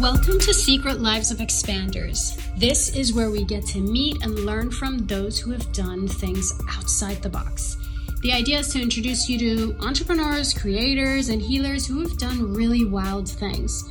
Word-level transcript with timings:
Welcome 0.00 0.40
to 0.40 0.52
Secret 0.52 1.00
Lives 1.00 1.30
of 1.30 1.38
Expanders. 1.38 2.36
This 2.58 2.96
is 2.96 3.14
where 3.14 3.30
we 3.30 3.44
get 3.44 3.64
to 3.66 3.78
meet 3.78 4.24
and 4.24 4.40
learn 4.40 4.72
from 4.72 4.98
those 5.06 5.38
who 5.38 5.52
have 5.52 5.72
done 5.72 6.08
things 6.08 6.52
outside 6.68 7.22
the 7.22 7.28
box. 7.28 7.76
The 8.22 8.32
idea 8.32 8.58
is 8.58 8.72
to 8.72 8.82
introduce 8.82 9.28
you 9.28 9.38
to 9.38 9.76
entrepreneurs, 9.86 10.52
creators, 10.52 11.28
and 11.28 11.40
healers 11.40 11.86
who 11.86 12.00
have 12.00 12.18
done 12.18 12.54
really 12.54 12.84
wild 12.84 13.28
things. 13.28 13.88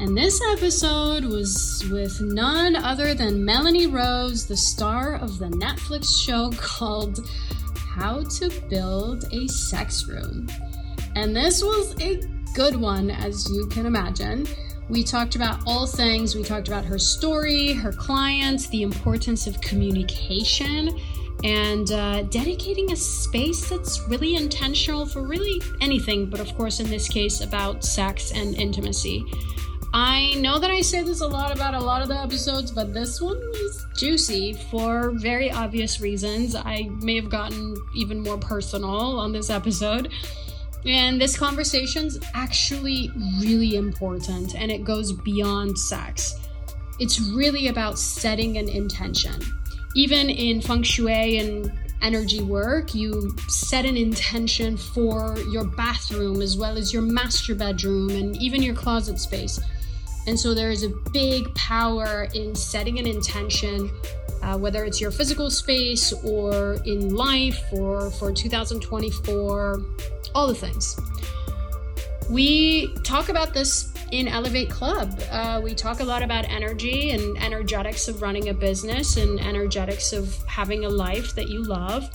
And 0.00 0.14
this 0.14 0.38
episode 0.52 1.24
was 1.24 1.82
with 1.90 2.20
none 2.20 2.76
other 2.76 3.14
than 3.14 3.42
Melanie 3.42 3.86
Rose, 3.86 4.46
the 4.46 4.56
star 4.56 5.14
of 5.14 5.38
the 5.38 5.48
Netflix 5.48 6.14
show 6.26 6.50
called 6.58 7.26
How 7.74 8.22
to 8.22 8.50
Build 8.68 9.24
a 9.32 9.48
Sex 9.48 10.06
Room. 10.06 10.46
And 11.16 11.34
this 11.34 11.64
was 11.64 11.98
a 12.02 12.20
good 12.54 12.76
one, 12.76 13.10
as 13.10 13.50
you 13.50 13.66
can 13.68 13.86
imagine. 13.86 14.46
We 14.88 15.04
talked 15.04 15.36
about 15.36 15.60
all 15.66 15.86
things. 15.86 16.34
We 16.34 16.42
talked 16.42 16.68
about 16.68 16.84
her 16.86 16.98
story, 16.98 17.72
her 17.72 17.92
clients, 17.92 18.68
the 18.68 18.82
importance 18.82 19.46
of 19.46 19.60
communication, 19.60 20.98
and 21.44 21.92
uh, 21.92 22.22
dedicating 22.22 22.90
a 22.92 22.96
space 22.96 23.68
that's 23.68 24.00
really 24.08 24.34
intentional 24.36 25.04
for 25.04 25.22
really 25.22 25.60
anything, 25.80 26.26
but 26.26 26.40
of 26.40 26.54
course, 26.56 26.80
in 26.80 26.88
this 26.88 27.08
case, 27.08 27.42
about 27.42 27.84
sex 27.84 28.32
and 28.32 28.54
intimacy. 28.54 29.24
I 29.92 30.34
know 30.34 30.58
that 30.58 30.70
I 30.70 30.80
say 30.82 31.02
this 31.02 31.20
a 31.20 31.26
lot 31.26 31.54
about 31.54 31.74
a 31.74 31.80
lot 31.80 32.02
of 32.02 32.08
the 32.08 32.18
episodes, 32.18 32.70
but 32.70 32.92
this 32.92 33.20
one 33.20 33.38
was 33.38 33.86
juicy 33.96 34.52
for 34.70 35.12
very 35.12 35.50
obvious 35.50 36.00
reasons. 36.00 36.54
I 36.54 36.90
may 37.00 37.16
have 37.16 37.30
gotten 37.30 37.76
even 37.96 38.20
more 38.20 38.36
personal 38.36 39.18
on 39.18 39.32
this 39.32 39.48
episode. 39.48 40.12
And 40.86 41.20
this 41.20 41.36
conversation's 41.36 42.18
actually 42.34 43.10
really 43.40 43.76
important 43.76 44.54
and 44.54 44.70
it 44.70 44.84
goes 44.84 45.12
beyond 45.12 45.78
sex. 45.78 46.34
It's 46.98 47.20
really 47.20 47.68
about 47.68 47.98
setting 47.98 48.58
an 48.58 48.68
intention. 48.68 49.34
Even 49.94 50.30
in 50.30 50.60
feng 50.60 50.82
shui 50.82 51.38
and 51.38 51.72
energy 52.02 52.42
work, 52.42 52.94
you 52.94 53.34
set 53.48 53.84
an 53.84 53.96
intention 53.96 54.76
for 54.76 55.36
your 55.50 55.64
bathroom 55.64 56.40
as 56.40 56.56
well 56.56 56.76
as 56.76 56.92
your 56.92 57.02
master 57.02 57.54
bedroom 57.54 58.10
and 58.10 58.36
even 58.36 58.62
your 58.62 58.74
closet 58.74 59.18
space. 59.18 59.58
And 60.26 60.38
so 60.38 60.54
there 60.54 60.70
is 60.70 60.84
a 60.84 60.90
big 61.12 61.52
power 61.54 62.28
in 62.34 62.54
setting 62.54 62.98
an 62.98 63.06
intention, 63.06 63.90
uh, 64.42 64.58
whether 64.58 64.84
it's 64.84 65.00
your 65.00 65.10
physical 65.10 65.50
space 65.50 66.12
or 66.24 66.78
in 66.84 67.14
life 67.14 67.58
or 67.72 68.10
for 68.10 68.30
2024 68.30 69.82
all 70.34 70.46
the 70.46 70.54
things. 70.54 70.98
We 72.30 72.94
talk 73.04 73.30
about 73.30 73.54
this 73.54 73.92
in 74.12 74.28
Elevate 74.28 74.70
Club. 74.70 75.20
Uh, 75.30 75.60
we 75.62 75.74
talk 75.74 76.00
a 76.00 76.04
lot 76.04 76.22
about 76.22 76.48
energy 76.48 77.10
and 77.10 77.36
energetics 77.42 78.08
of 78.08 78.22
running 78.22 78.48
a 78.48 78.54
business 78.54 79.16
and 79.16 79.40
energetics 79.40 80.12
of 80.12 80.36
having 80.46 80.84
a 80.84 80.88
life 80.88 81.34
that 81.34 81.48
you 81.48 81.62
love. 81.62 82.10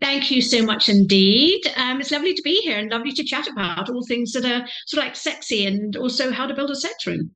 Thank 0.00 0.30
you 0.30 0.40
so 0.40 0.62
much 0.64 0.88
indeed. 0.88 1.60
Um, 1.76 2.00
it's 2.00 2.12
lovely 2.12 2.34
to 2.34 2.42
be 2.42 2.60
here 2.60 2.78
and 2.78 2.88
lovely 2.88 3.10
to 3.12 3.24
chat 3.24 3.48
about 3.48 3.90
all 3.90 4.06
things 4.06 4.30
that 4.32 4.44
are 4.44 4.64
sort 4.86 5.02
of 5.02 5.08
like 5.08 5.16
sexy 5.16 5.66
and 5.66 5.96
also 5.96 6.30
how 6.30 6.46
to 6.46 6.54
build 6.54 6.70
a 6.70 6.76
sex 6.76 7.04
room. 7.04 7.32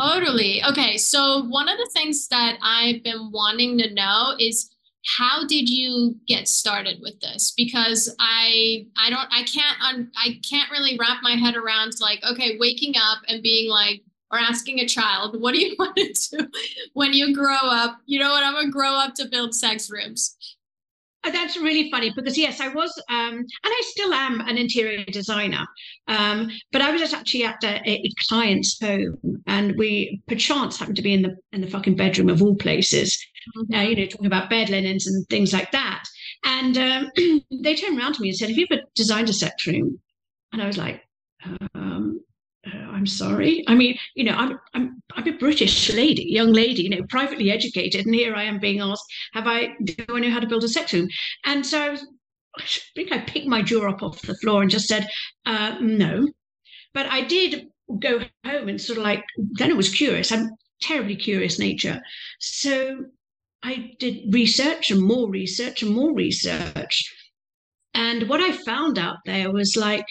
Totally. 0.00 0.64
Okay. 0.64 0.96
So, 0.96 1.44
one 1.44 1.68
of 1.68 1.76
the 1.76 1.90
things 1.92 2.26
that 2.28 2.56
I've 2.62 3.02
been 3.02 3.30
wanting 3.30 3.76
to 3.78 3.92
know 3.92 4.34
is 4.38 4.70
how 5.06 5.46
did 5.46 5.68
you 5.68 6.16
get 6.26 6.48
started 6.48 6.98
with 7.00 7.18
this 7.20 7.52
because 7.56 8.14
i 8.18 8.84
i 8.98 9.08
don't 9.08 9.28
i 9.30 9.42
can't 9.44 10.08
i 10.16 10.38
can't 10.48 10.70
really 10.70 10.96
wrap 10.98 11.18
my 11.22 11.32
head 11.32 11.56
around 11.56 11.92
like 12.00 12.22
okay 12.28 12.56
waking 12.58 12.94
up 12.96 13.18
and 13.28 13.42
being 13.42 13.70
like 13.70 14.02
or 14.32 14.38
asking 14.38 14.80
a 14.80 14.86
child 14.86 15.40
what 15.40 15.52
do 15.52 15.60
you 15.60 15.76
want 15.78 15.96
to 15.96 16.12
do 16.30 16.48
when 16.94 17.12
you 17.12 17.34
grow 17.34 17.54
up 17.54 17.98
you 18.06 18.18
know 18.18 18.30
what 18.30 18.42
i'm 18.42 18.54
gonna 18.54 18.70
grow 18.70 18.94
up 18.94 19.14
to 19.14 19.28
build 19.28 19.54
sex 19.54 19.90
rooms 19.90 20.36
uh, 21.26 21.30
that's 21.30 21.56
really 21.56 21.90
funny 21.90 22.12
because 22.14 22.38
yes, 22.38 22.60
I 22.60 22.68
was, 22.68 22.92
um, 23.08 23.34
and 23.34 23.48
I 23.64 23.82
still 23.86 24.12
am 24.14 24.40
an 24.42 24.56
interior 24.56 25.04
designer. 25.06 25.66
Um, 26.06 26.50
but 26.70 26.82
I 26.82 26.92
was 26.92 27.12
actually 27.12 27.44
at 27.44 27.62
a, 27.64 27.82
a, 27.90 28.10
client's 28.28 28.78
home, 28.80 29.16
and 29.46 29.74
we 29.76 30.22
perchance 30.28 30.78
happened 30.78 30.96
to 30.96 31.02
be 31.02 31.14
in 31.14 31.22
the 31.22 31.36
in 31.52 31.62
the 31.62 31.66
fucking 31.66 31.96
bedroom 31.96 32.28
of 32.28 32.42
all 32.42 32.54
places. 32.54 33.18
Uh, 33.74 33.78
you 33.80 33.96
know, 33.96 34.06
talking 34.06 34.26
about 34.26 34.50
bed 34.50 34.70
linens 34.70 35.06
and 35.06 35.26
things 35.28 35.52
like 35.52 35.70
that. 35.72 36.04
And 36.44 36.76
um, 36.78 37.10
they 37.62 37.74
turned 37.74 37.98
around 37.98 38.14
to 38.14 38.22
me 38.22 38.28
and 38.28 38.36
said, 38.36 38.48
"Have 38.48 38.58
you 38.58 38.66
ever 38.70 38.82
designed 38.94 39.28
a 39.28 39.32
sex 39.32 39.66
room?" 39.66 40.00
And 40.52 40.62
I 40.62 40.66
was 40.66 40.78
like, 40.78 41.02
um, 41.74 42.20
uh, 42.66 42.76
I'm 42.76 43.06
sorry. 43.06 43.64
I 43.68 43.74
mean, 43.74 43.98
you 44.14 44.24
know, 44.24 44.32
I'm 44.32 44.58
I'm 44.74 45.02
I'm 45.14 45.28
a 45.28 45.36
British 45.36 45.92
lady, 45.92 46.24
young 46.28 46.52
lady, 46.52 46.82
you 46.82 46.90
know, 46.90 47.02
privately 47.08 47.50
educated, 47.50 48.06
and 48.06 48.14
here 48.14 48.34
I 48.34 48.44
am 48.44 48.58
being 48.58 48.80
asked, 48.80 49.04
have 49.34 49.46
I 49.46 49.74
do 49.84 49.94
I 50.08 50.20
know 50.20 50.30
how 50.30 50.40
to 50.40 50.46
build 50.46 50.64
a 50.64 50.68
sex 50.68 50.92
room? 50.92 51.08
And 51.44 51.64
so 51.64 51.80
I 51.82 51.90
was, 51.90 52.06
I 52.58 52.62
think 52.94 53.12
I 53.12 53.18
picked 53.18 53.46
my 53.46 53.62
jaw 53.62 53.88
up 53.90 54.02
off 54.02 54.22
the 54.22 54.36
floor 54.36 54.62
and 54.62 54.70
just 54.70 54.88
said, 54.88 55.06
uh, 55.46 55.76
no. 55.80 56.28
But 56.94 57.06
I 57.06 57.22
did 57.22 57.68
go 58.00 58.20
home 58.44 58.68
and 58.68 58.80
sort 58.80 58.98
of 58.98 59.04
like 59.04 59.24
then 59.36 59.70
it 59.70 59.76
was 59.76 59.94
curious. 59.94 60.32
I'm 60.32 60.50
terribly 60.80 61.16
curious 61.16 61.58
nature, 61.58 62.00
so 62.40 63.06
I 63.62 63.92
did 63.98 64.32
research 64.32 64.90
and 64.90 65.02
more 65.02 65.30
research 65.30 65.82
and 65.82 65.94
more 65.94 66.14
research. 66.14 67.12
And 67.94 68.28
what 68.28 68.40
I 68.40 68.52
found 68.52 68.98
out 68.98 69.16
there 69.24 69.50
was 69.50 69.76
like 69.76 70.06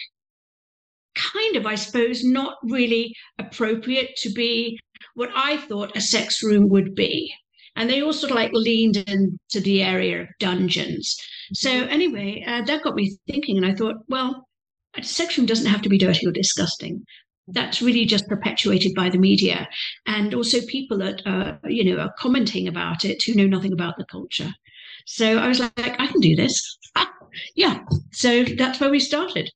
kind 1.14 1.56
of, 1.56 1.66
I 1.66 1.76
suppose, 1.76 2.24
not 2.24 2.56
really 2.64 3.14
appropriate 3.38 4.16
to 4.16 4.30
be 4.30 4.78
what 5.14 5.30
I 5.34 5.56
thought 5.56 5.96
a 5.96 6.00
sex 6.00 6.42
room 6.42 6.68
would 6.68 6.94
be. 6.94 7.32
And 7.74 7.90
they 7.90 8.02
all 8.02 8.12
sort 8.12 8.30
of 8.30 8.36
like 8.36 8.52
leaned 8.52 8.96
into 8.96 9.60
the 9.60 9.82
area 9.82 10.22
of 10.22 10.28
dungeons. 10.40 11.16
So, 11.52 11.70
mm-hmm. 11.70 11.90
anyway, 11.90 12.44
uh, 12.46 12.62
that 12.62 12.82
got 12.82 12.94
me 12.94 13.16
thinking. 13.26 13.56
And 13.56 13.66
I 13.66 13.74
thought, 13.74 13.96
well, 14.08 14.46
a 14.96 15.02
sex 15.02 15.36
room 15.36 15.46
doesn't 15.46 15.66
have 15.66 15.82
to 15.82 15.88
be 15.88 15.98
dirty 15.98 16.26
or 16.26 16.32
disgusting. 16.32 17.04
That's 17.48 17.80
really 17.80 18.04
just 18.04 18.28
perpetuated 18.28 18.94
by 18.94 19.08
the 19.08 19.18
media. 19.18 19.68
And 20.06 20.34
also 20.34 20.60
people 20.66 20.98
that, 20.98 21.22
uh, 21.26 21.56
you 21.68 21.84
know, 21.84 22.02
are 22.02 22.14
commenting 22.18 22.66
about 22.66 23.04
it 23.04 23.22
who 23.22 23.34
know 23.34 23.46
nothing 23.46 23.72
about 23.72 23.96
the 23.98 24.04
culture. 24.04 24.50
So 25.06 25.38
I 25.38 25.48
was 25.48 25.60
like, 25.60 25.72
I 25.78 26.06
can 26.06 26.20
do 26.20 26.34
this. 26.34 26.78
yeah. 27.54 27.80
So 28.12 28.44
that's 28.44 28.80
where 28.80 28.90
we 28.90 28.98
started. 28.98 29.50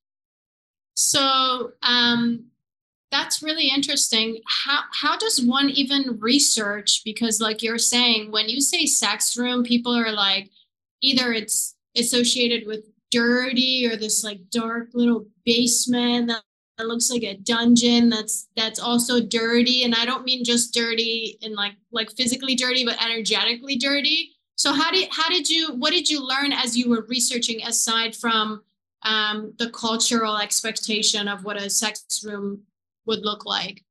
So, 0.94 1.72
um, 1.82 2.50
that's 3.10 3.42
really 3.42 3.68
interesting. 3.68 4.40
How 4.46 4.82
how 4.92 5.16
does 5.16 5.42
one 5.44 5.70
even 5.70 6.18
research? 6.20 7.02
Because 7.04 7.40
like 7.40 7.62
you're 7.62 7.78
saying, 7.78 8.30
when 8.30 8.48
you 8.48 8.60
say 8.60 8.86
sex 8.86 9.36
room, 9.36 9.64
people 9.64 9.92
are 9.92 10.12
like, 10.12 10.50
either 11.02 11.32
it's 11.32 11.74
associated 11.96 12.66
with 12.66 12.84
dirty 13.10 13.88
or 13.90 13.96
this 13.96 14.22
like 14.22 14.38
dark 14.50 14.90
little 14.94 15.26
basement 15.44 16.28
that 16.28 16.42
that 16.80 16.88
looks 16.88 17.10
like 17.10 17.22
a 17.22 17.36
dungeon 17.36 18.08
that's 18.08 18.48
that's 18.56 18.80
also 18.80 19.20
dirty 19.20 19.84
and 19.84 19.94
i 19.94 20.04
don't 20.04 20.24
mean 20.24 20.42
just 20.44 20.72
dirty 20.72 21.38
and 21.42 21.54
like 21.54 21.74
like 21.92 22.10
physically 22.12 22.54
dirty 22.54 22.84
but 22.84 23.02
energetically 23.04 23.76
dirty 23.76 24.30
so 24.56 24.72
how 24.72 24.90
did 24.90 25.08
how 25.12 25.28
did 25.28 25.48
you 25.48 25.74
what 25.76 25.92
did 25.92 26.08
you 26.08 26.26
learn 26.26 26.52
as 26.52 26.76
you 26.76 26.90
were 26.90 27.06
researching 27.08 27.62
aside 27.62 28.16
from 28.16 28.62
um, 29.02 29.54
the 29.58 29.70
cultural 29.70 30.36
expectation 30.36 31.28
of 31.28 31.44
what 31.44 31.56
a 31.56 31.70
sex 31.70 32.22
room 32.24 32.62
would 33.06 33.20
look 33.20 33.46
like? 33.46 33.82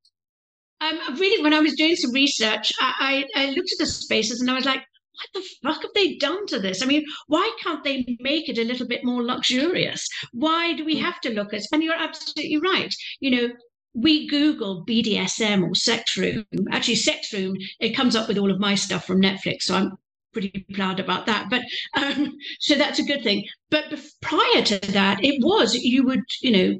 Um, 0.81 0.99
really, 1.17 1.43
when 1.43 1.53
I 1.53 1.59
was 1.59 1.73
doing 1.73 1.95
some 1.95 2.13
research, 2.13 2.71
I, 2.79 3.25
I, 3.35 3.41
I 3.41 3.45
looked 3.49 3.71
at 3.73 3.79
the 3.79 3.85
spaces 3.85 4.41
and 4.41 4.49
I 4.49 4.53
was 4.53 4.65
like, 4.65 4.85
what 5.19 5.43
the 5.43 5.49
fuck 5.63 5.81
have 5.81 5.91
they 5.93 6.15
done 6.15 6.45
to 6.47 6.59
this? 6.59 6.81
I 6.81 6.85
mean, 6.85 7.05
why 7.27 7.51
can't 7.61 7.83
they 7.83 8.17
make 8.19 8.49
it 8.49 8.57
a 8.57 8.63
little 8.63 8.87
bit 8.87 9.03
more 9.03 9.23
luxurious? 9.23 10.07
Why 10.31 10.73
do 10.73 10.85
we 10.85 10.95
mm. 10.95 11.01
have 11.01 11.19
to 11.21 11.33
look 11.33 11.53
at? 11.53 11.63
And 11.71 11.83
you're 11.83 11.93
absolutely 11.93 12.57
right. 12.57 12.93
You 13.19 13.31
know, 13.31 13.49
we 13.93 14.27
Google 14.27 14.85
BDSM 14.85 15.67
or 15.67 15.75
sex 15.75 16.15
room. 16.15 16.45
Actually, 16.71 16.95
sex 16.95 17.33
room, 17.33 17.55
it 17.79 17.95
comes 17.95 18.15
up 18.15 18.27
with 18.27 18.37
all 18.37 18.51
of 18.51 18.59
my 18.59 18.75
stuff 18.75 19.05
from 19.05 19.21
Netflix. 19.21 19.63
So 19.63 19.75
I'm 19.75 19.97
pretty 20.31 20.65
proud 20.73 20.99
about 20.99 21.25
that. 21.25 21.49
But 21.49 21.63
um, 21.95 22.35
so 22.59 22.75
that's 22.75 22.99
a 22.99 23.03
good 23.03 23.23
thing. 23.23 23.45
But 23.69 23.85
prior 24.21 24.61
to 24.63 24.79
that, 24.91 25.23
it 25.23 25.43
was 25.43 25.75
you 25.75 26.05
would 26.05 26.23
you 26.41 26.51
know 26.51 26.77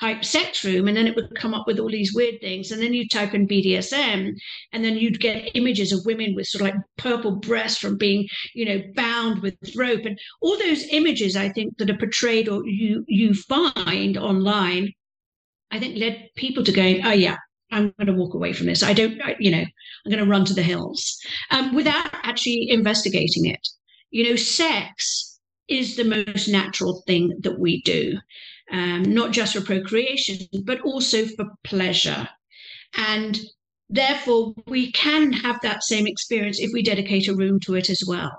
type 0.00 0.24
sex 0.24 0.64
room 0.64 0.88
and 0.88 0.96
then 0.96 1.06
it 1.06 1.14
would 1.14 1.34
come 1.36 1.54
up 1.54 1.66
with 1.66 1.78
all 1.78 1.90
these 1.90 2.14
weird 2.14 2.40
things 2.40 2.70
and 2.70 2.82
then 2.82 2.92
you 2.92 3.08
type 3.08 3.32
in 3.32 3.46
bdsm 3.46 4.32
and 4.72 4.84
then 4.84 4.96
you'd 4.96 5.20
get 5.20 5.50
images 5.54 5.92
of 5.92 6.04
women 6.04 6.34
with 6.34 6.46
sort 6.46 6.62
of 6.62 6.74
like 6.74 6.84
purple 6.98 7.36
breasts 7.36 7.78
from 7.78 7.96
being 7.96 8.26
you 8.54 8.64
know 8.64 8.82
bound 8.94 9.40
with 9.40 9.54
rope 9.76 10.04
and 10.04 10.18
all 10.40 10.58
those 10.58 10.84
images 10.90 11.36
i 11.36 11.48
think 11.48 11.76
that 11.78 11.90
are 11.90 11.98
portrayed 11.98 12.48
or 12.48 12.66
you 12.66 13.04
you 13.06 13.32
find 13.34 14.16
online 14.16 14.92
i 15.70 15.78
think 15.78 15.96
led 15.96 16.28
people 16.36 16.64
to 16.64 16.72
going 16.72 17.04
oh 17.06 17.12
yeah 17.12 17.36
I'm 17.70 17.92
going 17.98 18.06
to 18.06 18.12
walk 18.12 18.34
away 18.34 18.52
from 18.52 18.66
this. 18.66 18.84
I 18.84 18.92
don't, 18.92 19.20
you 19.40 19.50
know, 19.50 19.64
I'm 19.64 20.10
going 20.10 20.22
to 20.22 20.30
run 20.30 20.44
to 20.44 20.54
the 20.54 20.62
hills 20.62 21.18
um, 21.50 21.74
without 21.74 22.08
actually 22.22 22.68
investigating 22.70 23.46
it. 23.46 23.66
You 24.10 24.30
know, 24.30 24.36
sex 24.36 25.40
is 25.68 25.96
the 25.96 26.04
most 26.04 26.46
natural 26.46 27.02
thing 27.06 27.36
that 27.40 27.58
we 27.58 27.82
do, 27.82 28.18
um, 28.70 29.02
not 29.02 29.32
just 29.32 29.54
for 29.54 29.60
procreation, 29.60 30.38
but 30.64 30.80
also 30.80 31.26
for 31.26 31.46
pleasure. 31.64 32.28
And 32.96 33.38
therefore, 33.88 34.54
we 34.66 34.92
can 34.92 35.32
have 35.32 35.60
that 35.62 35.82
same 35.82 36.06
experience 36.06 36.60
if 36.60 36.70
we 36.72 36.82
dedicate 36.82 37.28
a 37.28 37.34
room 37.34 37.60
to 37.60 37.74
it 37.74 37.90
as 37.90 38.02
well. 38.06 38.30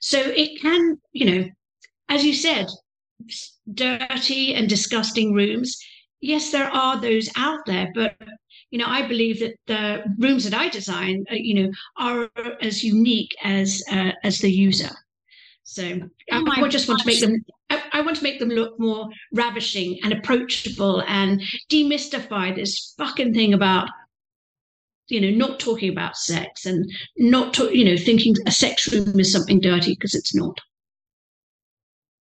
So 0.00 0.18
it 0.18 0.60
can, 0.60 0.98
you 1.12 1.26
know, 1.26 1.48
as 2.08 2.24
you 2.24 2.34
said, 2.34 2.66
dirty 3.72 4.54
and 4.54 4.68
disgusting 4.68 5.32
rooms. 5.32 5.78
Yes, 6.20 6.50
there 6.50 6.68
are 6.68 7.00
those 7.00 7.28
out 7.36 7.60
there, 7.66 7.90
but 7.94 8.16
you 8.70 8.78
know, 8.78 8.86
I 8.86 9.06
believe 9.06 9.40
that 9.40 9.54
the 9.66 10.04
rooms 10.18 10.44
that 10.44 10.54
I 10.54 10.68
design, 10.68 11.24
uh, 11.30 11.34
you 11.34 11.54
know, 11.54 11.70
are 11.96 12.30
as 12.60 12.84
unique 12.84 13.30
as 13.42 13.82
uh, 13.90 14.12
as 14.22 14.38
the 14.38 14.50
user. 14.50 14.90
So 15.64 16.00
I, 16.30 16.44
I 16.46 16.68
just 16.68 16.88
want 16.88 17.00
to 17.00 17.06
make 17.06 17.20
them. 17.20 17.44
I, 17.70 17.82
I, 17.92 18.00
want 18.02 18.16
to 18.16 18.22
make 18.22 18.38
them 18.38 18.48
look 18.48 18.78
more 18.78 19.08
ravishing 19.32 19.98
and 20.02 20.12
approachable 20.12 21.02
and 21.06 21.40
demystify 21.70 22.54
this 22.54 22.94
fucking 22.98 23.32
thing 23.32 23.54
about, 23.54 23.88
you 25.08 25.20
know, 25.20 25.30
not 25.30 25.60
talking 25.60 25.90
about 25.90 26.16
sex 26.16 26.66
and 26.66 26.90
not, 27.16 27.54
to, 27.54 27.76
you 27.76 27.84
know, 27.84 27.96
thinking 27.96 28.34
a 28.46 28.50
sex 28.50 28.92
room 28.92 29.18
is 29.18 29.32
something 29.32 29.60
dirty 29.60 29.92
because 29.92 30.14
it's 30.14 30.34
not. 30.34 30.58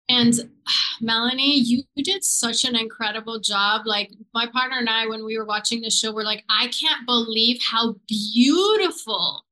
And 0.09 0.35
Melanie, 1.01 1.59
you 1.59 1.85
did 1.97 2.25
such 2.25 2.65
an 2.65 2.77
incredible 2.77 3.41
job. 3.41 3.83
Like 3.87 4.11
my 4.33 4.47
partner 4.47 4.79
and 4.79 4.89
I, 4.89 5.07
when 5.07 5.25
we 5.25 5.39
were 5.39 5.45
watching 5.45 5.81
the 5.81 5.91
show, 5.91 6.13
we're 6.13 6.25
like, 6.25 6.45
I 6.49 6.69
can't 6.69 7.07
believe 7.07 7.61
how 7.63 7.97
beautiful 8.09 9.44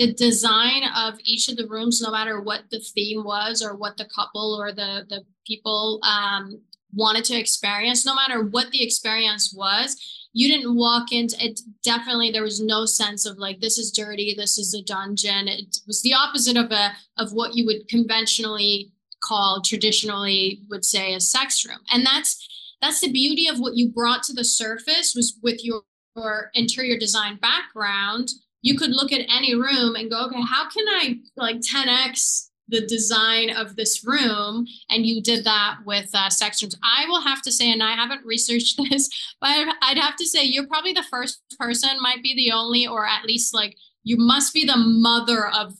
the 0.00 0.14
design 0.14 0.82
of 0.96 1.18
each 1.24 1.48
of 1.48 1.58
the 1.58 1.68
rooms, 1.68 2.00
no 2.00 2.10
matter 2.10 2.40
what 2.40 2.62
the 2.70 2.80
theme 2.80 3.22
was 3.22 3.62
or 3.62 3.76
what 3.76 3.98
the 3.98 4.06
couple 4.06 4.58
or 4.58 4.72
the 4.72 5.04
the 5.10 5.22
people 5.46 6.00
um, 6.02 6.58
wanted 6.94 7.22
to 7.26 7.38
experience, 7.38 8.06
no 8.06 8.14
matter 8.14 8.42
what 8.42 8.70
the 8.70 8.82
experience 8.82 9.52
was, 9.54 10.28
you 10.32 10.48
didn't 10.48 10.74
walk 10.74 11.12
into 11.12 11.36
it. 11.44 11.60
Definitely, 11.84 12.30
there 12.30 12.42
was 12.42 12.62
no 12.62 12.86
sense 12.86 13.26
of 13.26 13.36
like 13.36 13.60
this 13.60 13.76
is 13.76 13.92
dirty, 13.92 14.34
this 14.34 14.56
is 14.56 14.72
a 14.72 14.82
dungeon. 14.82 15.48
It 15.48 15.76
was 15.86 16.00
the 16.00 16.14
opposite 16.14 16.56
of 16.56 16.72
a 16.72 16.92
of 17.18 17.32
what 17.32 17.54
you 17.54 17.66
would 17.66 17.86
conventionally 17.88 18.92
call 19.22 19.60
traditionally 19.62 20.62
would 20.70 20.82
say 20.82 21.12
a 21.12 21.20
sex 21.20 21.62
room 21.66 21.80
and 21.92 22.06
that's 22.06 22.48
that's 22.80 23.00
the 23.00 23.12
beauty 23.12 23.48
of 23.48 23.60
what 23.60 23.76
you 23.76 23.90
brought 23.90 24.22
to 24.22 24.32
the 24.32 24.44
surface 24.44 25.14
was 25.14 25.38
with 25.42 25.62
your, 25.62 25.82
your 26.16 26.50
interior 26.54 26.98
design 26.98 27.36
background 27.36 28.30
you 28.62 28.76
could 28.76 28.90
look 28.90 29.12
at 29.12 29.26
any 29.30 29.54
room 29.54 29.94
and 29.96 30.10
go 30.10 30.26
okay 30.26 30.42
how 30.42 30.68
can 30.68 30.86
i 30.88 31.18
like 31.36 31.56
10x 31.56 32.46
the 32.68 32.86
design 32.86 33.50
of 33.50 33.74
this 33.74 34.04
room 34.06 34.64
and 34.90 35.04
you 35.04 35.20
did 35.20 35.44
that 35.44 35.78
with 35.84 36.08
uh, 36.14 36.30
sex 36.30 36.62
rooms 36.62 36.76
i 36.82 37.04
will 37.08 37.20
have 37.20 37.42
to 37.42 37.50
say 37.50 37.70
and 37.72 37.82
i 37.82 37.92
haven't 37.92 38.24
researched 38.24 38.80
this 38.90 39.08
but 39.40 39.50
i'd 39.82 39.98
have 39.98 40.16
to 40.16 40.26
say 40.26 40.44
you're 40.44 40.66
probably 40.66 40.92
the 40.92 41.04
first 41.10 41.42
person 41.58 41.90
might 42.00 42.22
be 42.22 42.34
the 42.36 42.52
only 42.52 42.86
or 42.86 43.06
at 43.06 43.24
least 43.24 43.54
like 43.54 43.76
you 44.02 44.16
must 44.16 44.54
be 44.54 44.64
the 44.64 44.76
mother 44.76 45.48
of 45.48 45.74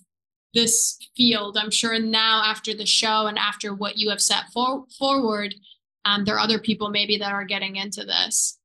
this 0.55 0.99
field. 1.17 1.56
I'm 1.56 1.71
sure 1.71 1.99
now 1.99 2.43
after 2.44 2.75
the 2.75 2.87
show 2.87 3.26
and 3.26 3.38
after 3.38 3.75
what 3.75 3.97
you 3.97 4.11
have 4.11 4.21
set 4.21 4.44
for- 4.53 4.85
forward, 4.99 5.55
um, 6.05 6.25
there 6.25 6.37
are 6.37 6.41
other 6.41 6.59
people 6.59 6.91
maybe 6.91 7.17
that 7.19 7.33
are 7.33 7.44
getting 7.44 7.76
into 7.76 8.05
this. 8.05 8.59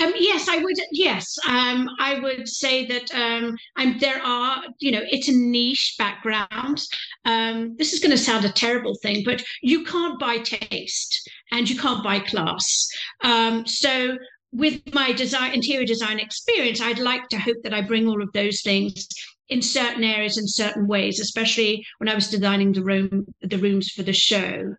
Um, 0.00 0.14
yes, 0.18 0.48
I 0.48 0.58
would. 0.58 0.76
Yes, 0.92 1.38
um, 1.46 1.88
I 1.98 2.18
would 2.20 2.48
say 2.48 2.86
that 2.86 3.14
um, 3.14 3.56
there 3.98 4.20
are, 4.22 4.62
you 4.78 4.92
know, 4.92 5.02
it's 5.10 5.28
a 5.28 5.36
niche 5.36 5.96
background. 5.98 6.82
Um, 7.26 7.76
this 7.76 7.92
is 7.92 8.00
going 8.00 8.12
to 8.12 8.18
sound 8.18 8.44
a 8.44 8.52
terrible 8.52 8.94
thing, 9.02 9.22
but 9.24 9.42
you 9.60 9.84
can't 9.84 10.18
buy 10.18 10.38
taste 10.38 11.30
and 11.52 11.68
you 11.68 11.78
can't 11.78 12.02
buy 12.02 12.20
class. 12.20 12.88
Um, 13.22 13.66
so, 13.66 14.16
with 14.52 14.80
my 14.94 15.12
design, 15.12 15.52
interior 15.52 15.86
design 15.86 16.18
experience, 16.18 16.80
I'd 16.80 16.98
like 16.98 17.28
to 17.28 17.38
hope 17.38 17.58
that 17.62 17.74
I 17.74 17.82
bring 17.82 18.08
all 18.08 18.22
of 18.22 18.32
those 18.32 18.62
things 18.62 19.06
in 19.50 19.60
certain 19.60 20.04
areas 20.04 20.38
in 20.38 20.46
certain 20.48 20.86
ways, 20.86 21.20
especially 21.20 21.84
when 21.98 22.08
I 22.08 22.14
was 22.14 22.28
designing 22.28 22.72
the 22.72 22.82
room, 22.82 23.26
the 23.42 23.58
rooms 23.58 23.90
for 23.90 24.02
the 24.02 24.12
show, 24.12 24.74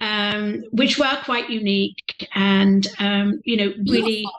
um, 0.00 0.62
which 0.72 0.98
were 0.98 1.18
quite 1.24 1.48
unique 1.48 2.28
and 2.34 2.86
um, 2.98 3.40
you 3.44 3.56
know 3.56 3.72
really 3.88 4.02
Beautiful. 4.02 4.32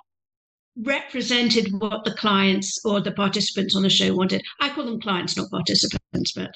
Represented 0.84 1.72
what 1.79 2.03
the 2.03 2.13
clients 2.13 2.79
or 2.86 3.01
the 3.01 3.12
participants 3.12 3.75
on 3.75 3.84
the 3.84 3.89
show 3.89 4.13
wanted. 4.13 4.43
I 4.60 4.69
call 4.69 4.86
them 4.86 5.01
clients, 5.01 5.38
not 5.38 5.50
participants, 5.50 6.34
but 6.34 6.51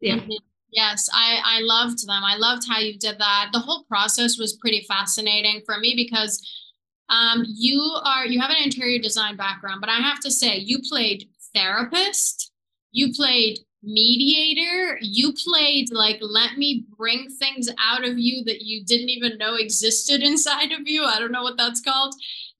yeah. 0.00 0.16
Mm-hmm. 0.16 0.30
Yes, 0.72 1.08
I, 1.12 1.38
I 1.44 1.60
loved 1.60 2.06
them. 2.06 2.24
I 2.24 2.36
loved 2.36 2.66
how 2.66 2.78
you 2.78 2.98
did 2.98 3.18
that. 3.18 3.50
The 3.52 3.58
whole 3.58 3.84
process 3.84 4.38
was 4.38 4.56
pretty 4.56 4.86
fascinating 4.88 5.60
for 5.66 5.78
me 5.78 5.92
because 5.94 6.40
um, 7.10 7.44
you 7.46 7.78
are 8.04 8.24
you 8.24 8.40
have 8.40 8.50
an 8.50 8.62
interior 8.62 8.98
design 8.98 9.36
background, 9.36 9.80
but 9.82 9.90
I 9.90 9.96
have 9.96 10.20
to 10.20 10.30
say 10.30 10.56
you 10.56 10.78
played 10.88 11.28
therapist, 11.54 12.52
you 12.90 13.12
played 13.12 13.58
mediator 13.82 14.96
you 15.00 15.32
played 15.32 15.92
like 15.92 16.18
let 16.20 16.56
me 16.56 16.84
bring 16.96 17.28
things 17.28 17.68
out 17.80 18.06
of 18.06 18.16
you 18.16 18.44
that 18.44 18.62
you 18.62 18.84
didn't 18.84 19.08
even 19.08 19.36
know 19.38 19.56
existed 19.56 20.22
inside 20.22 20.70
of 20.70 20.82
you 20.86 21.04
i 21.04 21.18
don't 21.18 21.32
know 21.32 21.42
what 21.42 21.56
that's 21.56 21.80
called 21.80 22.14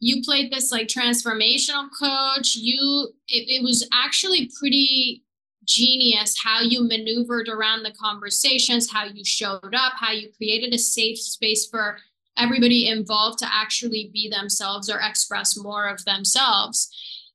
you 0.05 0.21
played 0.21 0.53
this 0.53 0.73
like 0.73 0.89
transformational 0.89 1.89
coach 1.97 2.57
you 2.57 3.09
it, 3.29 3.45
it 3.49 3.63
was 3.63 3.89
actually 3.93 4.51
pretty 4.59 5.23
genius 5.65 6.35
how 6.43 6.61
you 6.61 6.83
maneuvered 6.83 7.49
around 7.49 7.85
the 7.85 7.93
conversations 7.93 8.91
how 8.91 9.05
you 9.05 9.25
showed 9.25 9.75
up 9.75 9.93
how 9.97 10.11
you 10.11 10.29
created 10.37 10.75
a 10.75 10.79
safe 10.79 11.19
space 11.19 11.67
for 11.67 11.99
everybody 12.37 12.89
involved 12.89 13.39
to 13.39 13.47
actually 13.49 14.11
be 14.13 14.29
themselves 14.29 14.91
or 14.91 14.99
express 14.99 15.57
more 15.57 15.89
of 15.89 16.05
themselves 16.05 16.91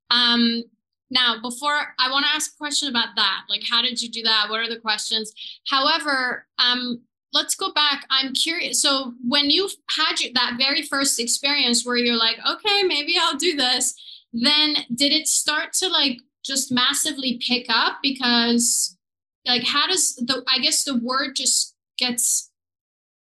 um, 0.10 0.64
now, 1.10 1.42
before 1.42 1.80
I 2.00 2.12
want 2.12 2.26
to 2.26 2.32
ask 2.32 2.54
a 2.54 2.58
question 2.58 2.90
about 2.90 3.16
that, 3.16 3.44
like 3.50 3.64
how 3.70 3.82
did 3.82 4.02
you 4.02 4.10
do 4.10 4.24
that? 4.24 4.48
What 4.50 4.60
are 4.60 4.70
the 4.70 4.80
questions? 4.80 5.32
However, 5.68 6.46
um, 6.60 7.02
let's 7.38 7.56
go 7.56 7.72
back. 7.72 8.06
I'm 8.10 8.34
curious. 8.34 8.82
So 8.82 9.14
when 9.26 9.50
you 9.50 9.70
had 9.96 10.20
your, 10.20 10.32
that 10.34 10.56
very 10.58 10.82
first 10.82 11.20
experience 11.20 11.86
where 11.86 11.96
you're 11.96 12.18
like, 12.18 12.38
okay, 12.46 12.84
maybe 12.84 13.16
I'll 13.20 13.38
do 13.38 13.56
this, 13.56 13.94
then 14.34 14.76
did 14.94 15.14
it 15.14 15.28
start 15.28 15.74
to 15.74 15.88
like 15.88 16.18
just 16.44 16.72
massively 16.72 17.40
pick 17.48 17.68
up? 17.70 18.00
Because 18.02 18.98
like 19.46 19.64
how 19.64 19.88
does 19.88 20.16
the 20.16 20.44
I 20.54 20.60
guess 20.60 20.84
the 20.84 20.98
word 20.98 21.36
just 21.36 21.76
gets 21.98 22.52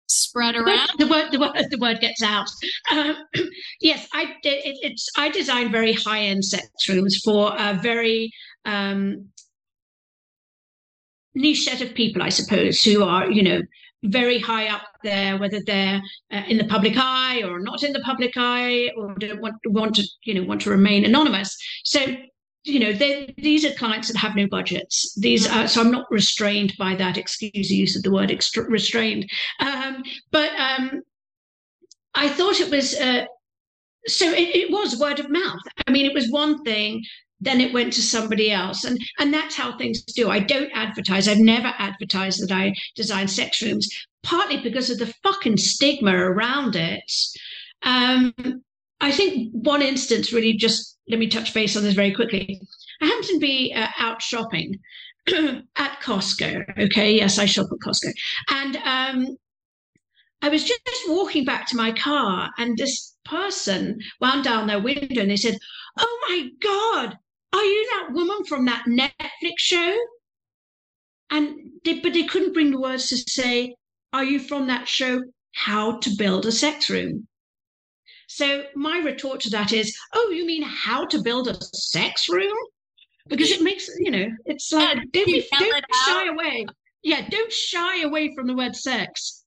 spread 0.07 0.55
around. 0.55 0.89
The 0.97 1.07
word, 1.07 1.31
the 1.31 1.39
word, 1.39 1.65
the 1.69 1.77
word 1.77 1.99
gets 1.99 2.21
out. 2.21 2.47
Um, 2.91 3.15
yes, 3.81 4.07
I 4.13 4.35
it, 4.43 4.77
it's 4.81 5.09
I 5.17 5.29
design 5.29 5.71
very 5.71 5.93
high 5.93 6.21
end 6.21 6.45
sex 6.45 6.67
rooms 6.87 7.21
for 7.23 7.53
a 7.57 7.73
very 7.73 8.31
um, 8.65 9.29
niche 11.35 11.65
set 11.65 11.81
of 11.81 11.93
people, 11.93 12.23
I 12.23 12.29
suppose, 12.29 12.83
who 12.83 13.03
are 13.03 13.29
you 13.29 13.43
know 13.43 13.61
very 14.03 14.39
high 14.39 14.67
up 14.67 14.83
there, 15.03 15.37
whether 15.37 15.59
they're 15.65 16.01
uh, 16.31 16.43
in 16.47 16.57
the 16.57 16.65
public 16.65 16.93
eye 16.97 17.41
or 17.43 17.59
not 17.59 17.83
in 17.83 17.93
the 17.93 18.01
public 18.01 18.33
eye, 18.35 18.91
or 18.97 19.13
don't 19.15 19.41
want 19.41 19.55
want 19.67 19.95
to 19.95 20.03
you 20.23 20.33
know 20.33 20.43
want 20.43 20.61
to 20.61 20.69
remain 20.69 21.05
anonymous. 21.05 21.55
So 21.83 22.15
you 22.63 22.79
know 22.79 22.93
these 23.37 23.63
are 23.63 23.71
clients 23.71 24.07
that 24.07 24.17
have 24.17 24.35
no 24.35 24.47
budgets. 24.47 25.13
These 25.15 25.47
are 25.47 25.67
so 25.67 25.81
i'm 25.81 25.91
not 25.91 26.05
restrained 26.09 26.73
by 26.79 26.95
that 26.95 27.17
excuse 27.17 27.69
the 27.69 27.75
use 27.75 27.95
of 27.95 28.03
the 28.03 28.11
word 28.11 28.31
extra, 28.31 28.63
restrained. 28.63 29.29
Um, 29.59 30.03
but 30.31 30.49
um, 30.57 31.01
i 32.15 32.27
thought 32.27 32.59
it 32.59 32.71
was 32.71 32.95
uh, 32.95 33.25
so 34.07 34.31
it, 34.31 34.55
it, 34.55 34.71
was 34.71 34.99
word 34.99 35.19
of 35.19 35.29
mouth. 35.29 35.61
I 35.87 35.91
mean 35.91 36.05
it 36.05 36.13
was 36.13 36.29
one 36.31 36.63
thing 36.63 37.03
then 37.39 37.61
it 37.61 37.73
went 37.73 37.93
to 37.93 38.01
somebody 38.01 38.51
else. 38.51 38.83
And 38.83 38.99
and 39.19 39.33
that's 39.33 39.55
how 39.55 39.77
things 39.77 40.01
do. 40.03 40.29
I 40.29 40.39
don't 40.39 40.71
advertise. 40.73 41.27
I've 41.27 41.37
never 41.37 41.73
advertised 41.77 42.41
that 42.41 42.53
i 42.53 42.73
design 42.95 43.27
sex 43.27 43.61
rooms 43.61 43.87
partly 44.23 44.57
because 44.57 44.89
of 44.89 44.97
the 44.97 45.13
fucking 45.23 45.57
stigma 45.57 46.15
around 46.15 46.75
it. 46.75 47.11
Um, 47.83 48.33
i 49.01 49.11
think 49.11 49.51
one 49.51 49.81
instance 49.81 50.31
really 50.31 50.53
just 50.53 50.95
let 51.09 51.19
me 51.19 51.27
touch 51.27 51.53
base 51.53 51.75
on 51.77 51.83
this 51.83 51.93
very 51.93 52.13
quickly. 52.13 52.59
I 53.01 53.05
happened 53.05 53.25
to 53.29 53.39
be 53.39 53.73
uh, 53.75 53.87
out 53.99 54.21
shopping 54.21 54.79
at 55.75 56.01
Costco. 56.01 56.77
Okay, 56.85 57.15
yes, 57.15 57.37
I 57.37 57.45
shop 57.45 57.67
at 57.71 57.79
Costco, 57.79 58.11
and 58.49 58.77
um, 58.77 59.37
I 60.41 60.49
was 60.49 60.63
just 60.63 60.81
walking 61.07 61.45
back 61.45 61.67
to 61.69 61.77
my 61.77 61.91
car, 61.91 62.49
and 62.57 62.77
this 62.77 63.15
person 63.25 63.99
wound 64.21 64.43
down 64.43 64.67
their 64.67 64.81
window, 64.81 65.21
and 65.21 65.29
they 65.29 65.37
said, 65.37 65.57
"Oh 65.99 66.19
my 66.29 66.49
God, 66.61 67.17
are 67.55 67.63
you 67.63 67.89
that 67.91 68.13
woman 68.13 68.43
from 68.45 68.65
that 68.65 68.85
Netflix 68.87 69.57
show?" 69.57 69.97
And 71.31 71.71
they, 71.83 71.99
but 71.99 72.13
they 72.13 72.23
couldn't 72.23 72.53
bring 72.53 72.71
the 72.71 72.79
words 72.79 73.07
to 73.09 73.17
say, 73.17 73.75
"Are 74.13 74.23
you 74.23 74.39
from 74.39 74.67
that 74.67 74.87
show, 74.87 75.21
How 75.53 75.97
to 75.99 76.09
Build 76.17 76.45
a 76.45 76.51
Sex 76.51 76.89
Room?" 76.89 77.27
So 78.27 78.63
my 78.75 78.99
retort 78.99 79.39
to 79.41 79.49
that 79.51 79.71
is, 79.71 79.97
oh, 80.13 80.31
you 80.31 80.45
mean 80.45 80.63
how 80.63 81.05
to 81.05 81.21
build 81.21 81.47
a 81.47 81.55
sex 81.61 82.27
room? 82.27 82.57
Because 83.27 83.51
it 83.51 83.61
makes, 83.61 83.89
you 83.97 84.11
know, 84.11 84.27
it's 84.45 84.71
like, 84.71 84.97
don't, 85.11 85.25
be, 85.25 85.47
don't 85.57 85.85
shy 86.05 86.27
away. 86.27 86.65
Yeah, 87.01 87.27
don't 87.29 87.51
shy 87.51 88.01
away 88.01 88.33
from 88.35 88.47
the 88.47 88.55
word 88.55 88.75
sex. 88.75 89.45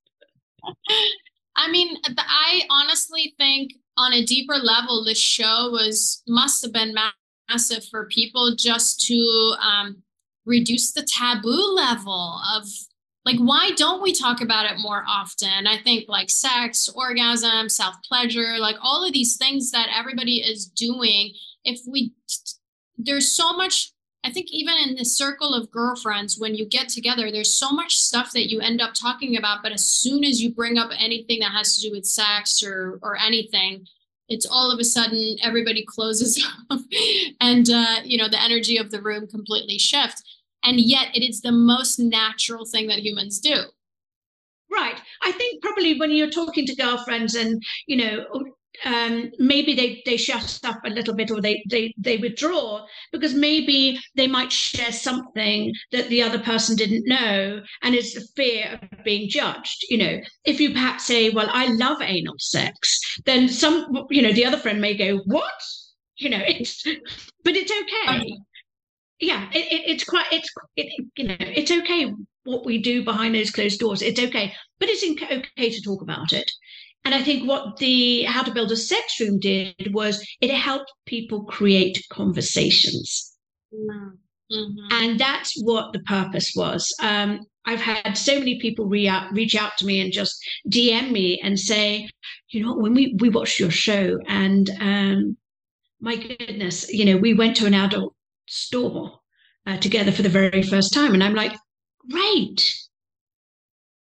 I 1.57 1.71
mean, 1.71 1.97
I 2.17 2.63
honestly 2.71 3.35
think 3.37 3.73
on 3.97 4.13
a 4.13 4.25
deeper 4.25 4.57
level, 4.57 5.05
the 5.05 5.15
show 5.15 5.71
was 5.71 6.23
must 6.27 6.63
have 6.63 6.73
been 6.73 6.95
massive 7.49 7.85
for 7.91 8.07
people 8.07 8.55
just 8.57 9.01
to 9.07 9.55
um, 9.61 10.03
reduce 10.47 10.93
the 10.93 11.07
taboo 11.07 11.75
level 11.75 12.41
of 12.57 12.65
like 13.25 13.39
why 13.39 13.73
don't 13.77 14.03
we 14.03 14.13
talk 14.13 14.41
about 14.41 14.71
it 14.71 14.79
more 14.79 15.05
often? 15.07 15.67
I 15.67 15.79
think 15.83 16.09
like 16.09 16.31
sex 16.31 16.89
orgasm 16.95 17.69
self 17.69 17.97
pleasure 18.09 18.59
like 18.59 18.77
all 18.81 19.07
of 19.07 19.13
these 19.13 19.37
things 19.37 19.71
that 19.73 19.89
everybody 19.95 20.37
is 20.37 20.67
doing. 20.67 21.35
If 21.65 21.81
we 21.87 22.13
there's 22.99 23.31
so 23.31 23.53
much 23.53 23.93
i 24.25 24.31
think 24.31 24.49
even 24.51 24.75
in 24.85 24.97
the 24.97 25.05
circle 25.05 25.55
of 25.55 25.71
girlfriends 25.71 26.39
when 26.39 26.55
you 26.55 26.67
get 26.67 26.89
together 26.89 27.31
there's 27.31 27.55
so 27.55 27.71
much 27.71 27.97
stuff 27.97 28.33
that 28.33 28.51
you 28.51 28.61
end 28.61 28.81
up 28.81 28.93
talking 28.93 29.37
about 29.37 29.63
but 29.63 29.73
as 29.73 29.87
soon 29.87 30.25
as 30.25 30.43
you 30.43 30.53
bring 30.53 30.77
up 30.77 30.91
anything 30.99 31.39
that 31.41 31.53
has 31.53 31.77
to 31.77 31.89
do 31.89 31.95
with 31.95 32.05
sex 32.05 32.63
or 32.63 32.99
or 33.03 33.17
anything 33.17 33.87
it's 34.29 34.47
all 34.47 34.71
of 34.71 34.79
a 34.79 34.85
sudden 34.85 35.37
everybody 35.43 35.85
closes 35.87 36.45
up 36.71 36.81
and 37.41 37.71
uh, 37.71 37.97
you 38.05 38.19
know 38.19 38.29
the 38.29 38.43
energy 38.43 38.77
of 38.77 38.91
the 38.91 39.03
room 39.03 39.27
completely 39.27 39.79
shifts. 39.79 40.23
And 40.65 40.81
yet 40.81 41.09
it 41.15 41.23
is 41.23 41.41
the 41.41 41.53
most 41.53 41.99
natural 41.99 42.67
thing 42.67 42.89
that 42.89 42.99
humans 42.99 43.39
do. 43.39 43.63
Right. 44.71 45.01
I 45.23 45.33
think 45.33 45.63
probably 45.63 45.99
when 45.99 46.11
you're 46.11 46.31
talking 46.31 46.67
to 46.67 46.75
girlfriends 46.75 47.35
and 47.35 47.63
you 47.87 47.97
know 47.97 48.27
um, 48.85 49.31
maybe 49.39 49.75
they 49.75 50.03
they 50.05 50.17
shut 50.17 50.61
up 50.65 50.81
a 50.85 50.91
little 50.91 51.15
bit 51.15 51.31
or 51.31 51.41
they 51.41 51.63
they 51.69 51.93
they 51.97 52.17
withdraw 52.19 52.87
because 53.13 53.35
maybe 53.35 53.99
they 54.15 54.27
might 54.27 54.53
share 54.53 54.93
something 54.93 55.73
that 55.93 56.09
the 56.09 56.23
other 56.23 56.39
person 56.39 56.77
didn't 56.77 57.07
know 57.07 57.61
and 57.83 57.95
it's 57.95 58.15
the 58.15 58.27
fear 58.37 58.79
of 58.81 59.05
being 59.05 59.29
judged 59.29 59.85
you 59.89 59.99
know. 59.99 60.21
If 60.45 60.61
you 60.61 60.73
perhaps 60.73 61.05
say 61.05 61.31
well 61.31 61.49
i 61.53 61.67
love 61.73 62.01
anal 62.01 62.37
sex 62.39 63.01
then 63.25 63.49
some 63.49 64.07
you 64.11 64.23
know 64.23 64.33
the 64.33 64.45
other 64.45 64.59
friend 64.59 64.81
may 64.81 64.97
go 64.97 65.19
what 65.27 65.61
you 66.17 66.31
know 66.31 66.43
it's 66.47 66.83
but 67.45 67.57
it's 67.57 67.73
okay 67.73 68.27
yeah, 69.21 69.49
it, 69.53 69.73
it, 69.73 69.91
it's 69.91 70.05
quite 70.05 70.27
it's 70.31 70.49
it, 70.77 71.05
you 71.17 71.25
know 71.25 71.37
it's 71.39 71.71
okay 71.71 72.13
what 72.45 72.65
we 72.65 72.79
do 72.79 73.05
behind 73.05 73.35
those 73.35 73.51
closed 73.51 73.81
doors. 73.81 74.01
It's 74.01 74.21
okay, 74.21 74.55
but 74.79 74.89
it's 74.89 75.05
okay 75.05 75.71
to 75.71 75.81
talk 75.83 76.03
about 76.03 76.33
it. 76.33 76.51
And 77.05 77.15
I 77.15 77.23
think 77.23 77.49
what 77.49 77.77
the 77.79 78.23
How 78.25 78.43
to 78.43 78.53
Build 78.53 78.73
a 78.73 78.77
Sex 78.77 79.19
Room 79.21 79.39
did 79.39 79.93
was 79.93 80.25
it 80.41 80.51
helped 80.51 80.93
people 81.07 81.45
create 81.45 82.05
conversations. 82.11 83.35
Mm. 83.75 84.19
Mm-hmm. 84.51 84.89
And 84.93 85.21
that's 85.21 85.61
what 85.63 85.93
the 85.93 86.01
purpose 86.01 86.53
was. 86.57 86.95
Um, 87.03 87.41
I've 87.67 87.81
had 87.81 88.17
so 88.17 88.39
many 88.39 88.59
people 88.59 88.87
re- 88.87 89.09
out, 89.09 89.33
reach 89.33 89.55
out 89.55 89.77
to 89.79 89.87
me 89.87 90.01
and 90.01 90.11
just 90.13 90.39
DM 90.71 91.11
me 91.11 91.39
and 91.43 91.59
say, 91.59 92.09
you 92.49 92.65
know, 92.65 92.75
when 92.75 92.95
we, 92.95 93.15
we 93.19 93.29
watched 93.29 93.61
your 93.61 93.71
show 93.71 94.19
and 94.27 94.71
um, 94.81 95.37
my 96.01 96.17
goodness, 96.17 96.91
you 96.91 97.05
know, 97.05 97.17
we 97.17 97.35
went 97.35 97.57
to 97.57 97.67
an 97.67 97.75
adult 97.75 98.15
store 98.47 99.21
uh, 99.67 99.77
together 99.77 100.13
for 100.13 100.23
the 100.23 100.29
very 100.29 100.63
first 100.63 100.95
time. 100.95 101.13
And 101.13 101.23
I'm 101.23 101.35
like, 101.35 101.55
great. 102.11 102.75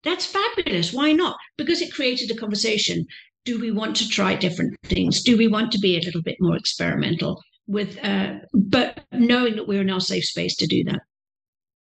That's 0.03 0.25
fabulous. 0.25 0.93
Why 0.93 1.11
not? 1.11 1.37
Because 1.57 1.81
it 1.81 1.93
created 1.93 2.31
a 2.31 2.39
conversation. 2.39 3.05
Do 3.43 3.59
we 3.59 3.71
want 3.71 3.97
to 3.97 4.07
try 4.07 4.35
different 4.35 4.77
things? 4.85 5.21
Do 5.21 5.35
we 5.35 5.47
want 5.47 5.73
to 5.73 5.79
be 5.79 5.97
a 5.97 6.01
little 6.01 6.21
bit 6.21 6.37
more 6.39 6.55
experimental 6.55 7.41
with, 7.67 7.97
uh, 8.03 8.35
but 8.53 9.01
knowing 9.11 9.55
that 9.55 9.67
we're 9.67 9.81
in 9.81 9.89
our 9.89 9.99
safe 9.99 10.25
space 10.25 10.55
to 10.57 10.67
do 10.67 10.83
that? 10.85 11.01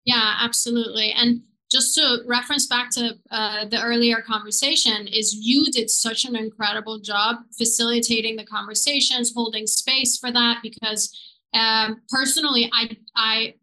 Yeah, 0.04 0.36
absolutely. 0.40 1.12
And 1.12 1.42
just 1.70 1.94
to 1.94 2.18
reference 2.26 2.66
back 2.66 2.90
to 2.92 3.14
uh, 3.30 3.66
the 3.66 3.82
earlier 3.82 4.22
conversation 4.22 5.06
is 5.06 5.34
you 5.34 5.66
did 5.66 5.90
such 5.90 6.24
an 6.24 6.34
incredible 6.34 6.98
job 6.98 7.36
facilitating 7.56 8.36
the 8.36 8.44
conversations 8.44 9.32
holding 9.34 9.66
space 9.66 10.16
for 10.16 10.32
that 10.32 10.58
because 10.62 11.14
um, 11.54 12.00
personally, 12.08 12.70
I, 12.72 12.96
I, 13.14 13.54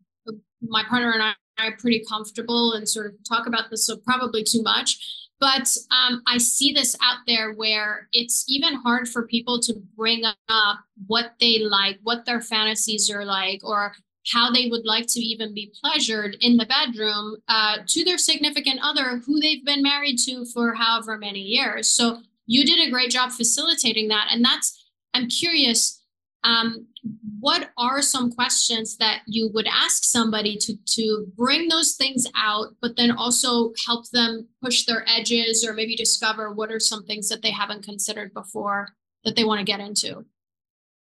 my 0.61 0.83
partner 0.83 1.11
and 1.11 1.21
I 1.23 1.33
are 1.67 1.77
pretty 1.77 2.03
comfortable 2.07 2.73
and 2.73 2.87
sort 2.87 3.07
of 3.07 3.13
talk 3.27 3.47
about 3.47 3.69
this, 3.69 3.85
so 3.85 3.97
probably 3.97 4.43
too 4.43 4.61
much. 4.61 4.99
But 5.39 5.67
um, 5.91 6.21
I 6.27 6.37
see 6.37 6.71
this 6.71 6.95
out 7.01 7.19
there 7.27 7.53
where 7.53 8.07
it's 8.13 8.45
even 8.47 8.75
hard 8.75 9.09
for 9.09 9.27
people 9.27 9.59
to 9.61 9.73
bring 9.97 10.23
up 10.23 10.79
what 11.07 11.33
they 11.39 11.59
like, 11.59 11.99
what 12.03 12.25
their 12.25 12.41
fantasies 12.41 13.11
are 13.11 13.25
like, 13.25 13.61
or 13.63 13.93
how 14.31 14.51
they 14.51 14.69
would 14.69 14.85
like 14.85 15.05
to 15.07 15.19
even 15.19 15.53
be 15.53 15.71
pleasured 15.81 16.35
in 16.39 16.57
the 16.57 16.65
bedroom 16.65 17.37
uh, 17.47 17.77
to 17.85 18.03
their 18.03 18.17
significant 18.17 18.79
other 18.81 19.21
who 19.25 19.39
they've 19.39 19.65
been 19.65 19.83
married 19.83 20.17
to 20.25 20.45
for 20.45 20.73
however 20.73 21.17
many 21.17 21.41
years. 21.41 21.89
So 21.89 22.21
you 22.47 22.65
did 22.65 22.87
a 22.87 22.91
great 22.91 23.11
job 23.11 23.31
facilitating 23.31 24.07
that. 24.07 24.29
And 24.31 24.43
that's, 24.43 24.89
I'm 25.13 25.27
curious, 25.27 26.01
um, 26.43 26.87
what 27.39 27.69
are 27.77 28.01
some 28.01 28.31
questions 28.31 28.97
that 28.97 29.21
you 29.27 29.49
would 29.53 29.67
ask 29.67 30.03
somebody 30.03 30.57
to 30.57 30.75
to 30.85 31.27
bring 31.37 31.67
those 31.67 31.93
things 31.93 32.25
out 32.35 32.67
but 32.81 32.95
then 32.95 33.11
also 33.11 33.71
help 33.85 34.09
them 34.09 34.47
push 34.63 34.85
their 34.85 35.05
edges 35.07 35.65
or 35.67 35.73
maybe 35.73 35.95
discover 35.95 36.51
what 36.51 36.71
are 36.71 36.79
some 36.79 37.03
things 37.05 37.29
that 37.29 37.41
they 37.41 37.51
haven't 37.51 37.83
considered 37.83 38.33
before 38.33 38.89
that 39.23 39.35
they 39.35 39.43
want 39.43 39.59
to 39.59 39.65
get 39.65 39.79
into? 39.79 40.25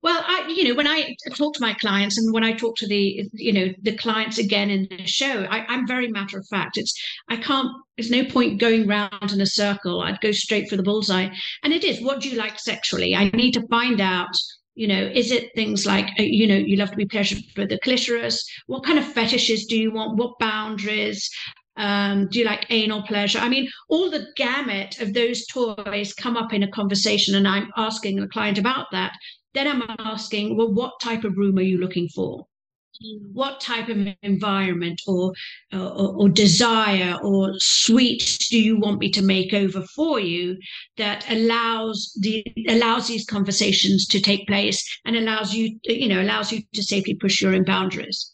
Well 0.03 0.25
i 0.27 0.49
you 0.49 0.65
know 0.65 0.75
when 0.75 0.89
i 0.89 1.15
talk 1.37 1.55
to 1.55 1.61
my 1.61 1.75
clients 1.75 2.19
and 2.19 2.35
when 2.35 2.43
i 2.43 2.53
talk 2.53 2.75
to 2.79 2.89
the 2.89 3.31
you 3.35 3.53
know 3.53 3.73
the 3.83 3.97
clients 3.97 4.39
again 4.39 4.69
in 4.69 4.89
the 4.91 5.07
show 5.07 5.47
I, 5.49 5.65
i'm 5.69 5.87
very 5.87 6.09
matter 6.09 6.39
of 6.39 6.47
fact. 6.49 6.77
It's 6.77 6.93
i 7.29 7.37
can't 7.37 7.69
there's 7.97 8.11
no 8.11 8.25
point 8.25 8.59
going 8.59 8.89
round 8.89 9.31
in 9.33 9.41
a 9.41 9.47
circle. 9.47 10.01
I'd 10.01 10.21
go 10.21 10.33
straight 10.33 10.69
for 10.69 10.77
the 10.77 10.83
bullseye. 10.83 11.29
And 11.63 11.73
it 11.73 11.85
is 11.85 12.01
what 12.01 12.21
do 12.21 12.29
you 12.31 12.37
like 12.37 12.59
sexually? 12.59 13.15
I 13.15 13.29
need 13.31 13.53
to 13.53 13.67
find 13.69 14.01
out 14.01 14.35
you 14.75 14.89
know 14.89 15.11
is 15.15 15.31
it 15.31 15.51
things 15.55 15.87
like 15.87 16.07
uh, 16.19 16.23
you 16.23 16.47
know 16.47 16.57
you 16.57 16.77
love 16.77 16.91
to 16.91 16.97
be 16.97 17.07
pleasured 17.07 17.43
for 17.55 17.67
the 17.67 17.79
clitoris? 17.81 18.45
What 18.67 18.85
kind 18.85 18.99
of 18.99 19.05
fetishes 19.05 19.67
do 19.67 19.77
you 19.77 19.93
want? 19.93 20.17
What 20.17 20.39
boundaries 20.39 21.31
um, 21.77 22.29
do 22.31 22.39
you 22.39 22.45
like 22.45 22.67
anal 22.71 23.03
pleasure? 23.03 23.39
I 23.39 23.49
mean 23.49 23.69
all 23.89 24.11
the 24.11 24.27
gamut 24.37 25.01
of 25.01 25.15
those 25.15 25.47
toys 25.47 26.15
come 26.15 26.37
up 26.37 26.53
in 26.53 26.63
a 26.63 26.71
conversation 26.71 27.35
and 27.35 27.49
i'm 27.49 27.71
asking 27.77 28.17
the 28.17 28.29
client 28.29 28.59
about 28.59 28.87
that. 28.93 29.13
Then 29.55 29.69
i'm 29.69 29.83
asking 29.99 30.57
well 30.57 30.73
what 30.73 31.01
type 31.03 31.25
of 31.25 31.37
room 31.37 31.59
are 31.59 31.63
you 31.63 31.79
looking 31.79 32.09
for. 32.09 32.47
What 33.33 33.61
type 33.61 33.89
of 33.89 34.07
environment 34.23 35.01
or, 35.07 35.33
or, 35.73 36.15
or 36.17 36.29
desire 36.29 37.19
or 37.23 37.53
suite 37.59 38.39
do 38.51 38.61
you 38.61 38.79
want 38.79 39.01
me 39.01 39.11
to 39.11 39.23
make 39.23 39.53
over 39.53 39.83
for 39.95 40.21
you 40.21 40.57
that 40.97 41.25
allows 41.31 42.17
the 42.21 42.45
allows 42.69 43.09
these 43.09 43.27
conversations 43.27 44.07
to 44.09 44.21
take 44.21 44.47
place 44.47 44.85
and 45.05 45.17
allows 45.17 45.55
you 45.55 45.79
you 45.85 46.09
know 46.09 46.21
allows 46.23 46.53
you 46.53 46.63
to 46.75 46.83
safely 46.83 47.15
push 47.15 47.41
your 47.41 47.55
own 47.55 47.65
boundaries. 47.65 48.33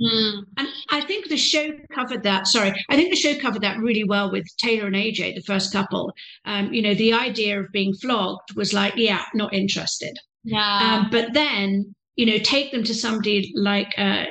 Mm. 0.00 0.44
And 0.56 0.68
I 0.90 1.02
think 1.02 1.28
the 1.28 1.36
show 1.36 1.72
covered 1.94 2.22
that. 2.22 2.46
Sorry, 2.46 2.72
I 2.88 2.96
think 2.96 3.10
the 3.10 3.16
show 3.16 3.38
covered 3.38 3.62
that 3.62 3.78
really 3.78 4.04
well 4.04 4.32
with 4.32 4.46
Taylor 4.58 4.86
and 4.86 4.96
AJ, 4.96 5.34
the 5.34 5.42
first 5.42 5.72
couple. 5.72 6.12
Um, 6.46 6.72
you 6.72 6.80
know, 6.80 6.94
the 6.94 7.12
idea 7.12 7.60
of 7.60 7.70
being 7.72 7.92
flogged 7.94 8.56
was 8.56 8.72
like, 8.72 8.94
yeah, 8.96 9.24
not 9.34 9.52
interested. 9.52 10.16
Yeah. 10.42 11.00
Um, 11.02 11.10
but 11.10 11.34
then 11.34 11.94
you 12.16 12.26
know 12.26 12.38
take 12.38 12.72
them 12.72 12.82
to 12.84 12.94
somebody 12.94 13.52
like 13.54 13.94
uh, 13.98 14.24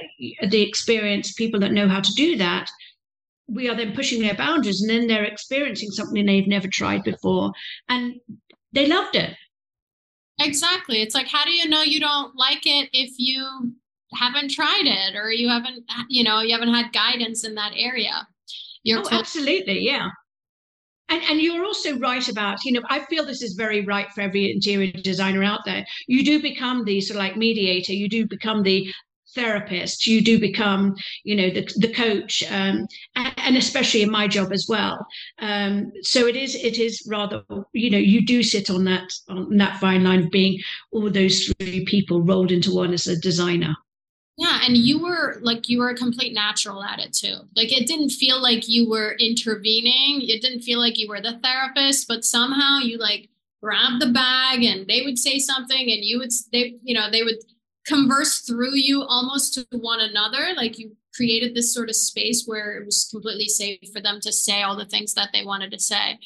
the 0.49 0.61
experienced 0.61 1.37
people 1.37 1.59
that 1.59 1.71
know 1.71 1.87
how 1.87 1.99
to 1.99 2.13
do 2.13 2.37
that 2.37 2.69
we 3.49 3.69
are 3.69 3.75
then 3.75 3.93
pushing 3.93 4.21
their 4.21 4.35
boundaries 4.35 4.81
and 4.81 4.89
then 4.89 5.07
they're 5.07 5.23
experiencing 5.23 5.89
something 5.91 6.25
they've 6.25 6.47
never 6.47 6.67
tried 6.67 7.03
before 7.03 7.51
and 7.89 8.15
they 8.73 8.85
loved 8.85 9.15
it. 9.15 9.35
Exactly. 10.39 11.01
It's 11.01 11.15
like 11.15 11.27
how 11.27 11.43
do 11.43 11.51
you 11.51 11.67
know 11.67 11.81
you 11.81 11.99
don't 11.99 12.35
like 12.35 12.65
it 12.65 12.89
if 12.93 13.11
you 13.17 13.73
haven't 14.13 14.51
tried 14.51 14.85
it 14.85 15.15
or 15.15 15.31
you 15.31 15.49
haven't 15.49 15.83
you 16.07 16.23
know 16.23 16.41
you 16.41 16.53
haven't 16.53 16.73
had 16.73 16.93
guidance 16.93 17.43
in 17.43 17.55
that 17.55 17.73
area? 17.75 18.27
You're 18.83 19.01
oh, 19.01 19.09
absolutely 19.11 19.79
yeah 19.79 20.09
and, 21.09 21.21
and 21.23 21.41
you're 21.41 21.65
also 21.65 21.97
right 21.97 22.27
about, 22.27 22.63
you 22.63 22.71
know, 22.71 22.81
I 22.89 22.99
feel 23.05 23.25
this 23.25 23.41
is 23.41 23.53
very 23.53 23.81
right 23.81 24.11
for 24.13 24.21
every 24.21 24.51
interior 24.51 24.91
designer 24.91 25.43
out 25.43 25.61
there. 25.65 25.85
You 26.07 26.23
do 26.23 26.41
become 26.41 26.85
the 26.85 27.01
sort 27.01 27.15
of 27.15 27.23
like 27.23 27.37
mediator, 27.37 27.93
you 27.93 28.07
do 28.07 28.27
become 28.27 28.63
the 28.63 28.91
therapist 29.35 30.07
you 30.07 30.23
do 30.23 30.39
become 30.39 30.95
you 31.23 31.35
know 31.35 31.51
the, 31.51 31.61
the 31.77 31.93
coach 31.93 32.43
um, 32.51 32.87
and, 33.15 33.33
and, 33.37 33.57
especially 33.57 34.01
in 34.01 34.09
my 34.09 34.27
job 34.27 34.51
as 34.51 34.65
well 34.67 35.05
um, 35.37 35.91
so 36.01 36.25
it 36.25 36.35
is 36.35 36.55
it 36.55 36.79
is 36.79 37.05
rather 37.07 37.43
you 37.73 37.91
know 37.91 37.97
you 37.97 38.25
do 38.25 38.41
sit 38.41 38.71
on 38.71 38.83
that 38.83 39.07
on 39.29 39.55
that 39.57 39.79
fine 39.79 40.03
line 40.03 40.23
of 40.23 40.31
being 40.31 40.59
all 40.91 41.09
those 41.11 41.53
three 41.59 41.85
people 41.85 42.23
rolled 42.23 42.51
into 42.51 42.73
one 42.73 42.91
as 42.91 43.05
a 43.05 43.19
designer 43.19 43.75
and 44.69 44.77
you 44.77 45.01
were 45.01 45.37
like 45.41 45.67
you 45.67 45.79
were 45.79 45.89
a 45.89 45.95
complete 45.95 46.33
natural 46.33 46.83
at 46.83 46.99
it 46.99 47.11
too. 47.11 47.35
Like 47.55 47.75
it 47.75 47.87
didn't 47.87 48.11
feel 48.11 48.39
like 48.41 48.69
you 48.69 48.87
were 48.87 49.15
intervening. 49.19 50.21
It 50.21 50.41
didn't 50.41 50.61
feel 50.61 50.79
like 50.79 50.97
you 50.97 51.09
were 51.09 51.21
the 51.21 51.39
therapist, 51.43 52.07
but 52.07 52.23
somehow 52.23 52.77
you 52.77 52.97
like 52.99 53.29
grabbed 53.61 54.01
the 54.01 54.11
bag 54.11 54.63
and 54.63 54.87
they 54.87 55.01
would 55.01 55.17
say 55.17 55.39
something 55.39 55.79
and 55.91 56.05
you 56.05 56.19
would 56.19 56.31
they 56.53 56.77
you 56.83 56.93
know, 56.93 57.09
they 57.09 57.23
would 57.23 57.39
converse 57.85 58.41
through 58.41 58.75
you 58.75 59.01
almost 59.01 59.55
to 59.55 59.65
one 59.71 59.99
another. 60.01 60.53
Like 60.55 60.77
you 60.77 60.95
created 61.15 61.55
this 61.55 61.73
sort 61.73 61.89
of 61.89 61.95
space 61.95 62.43
where 62.45 62.77
it 62.77 62.85
was 62.85 63.07
completely 63.09 63.47
safe 63.47 63.79
for 63.91 64.01
them 64.01 64.19
to 64.21 64.31
say 64.31 64.61
all 64.61 64.77
the 64.77 64.85
things 64.85 65.15
that 65.15 65.29
they 65.33 65.43
wanted 65.43 65.71
to 65.71 65.79
say. 65.79 66.19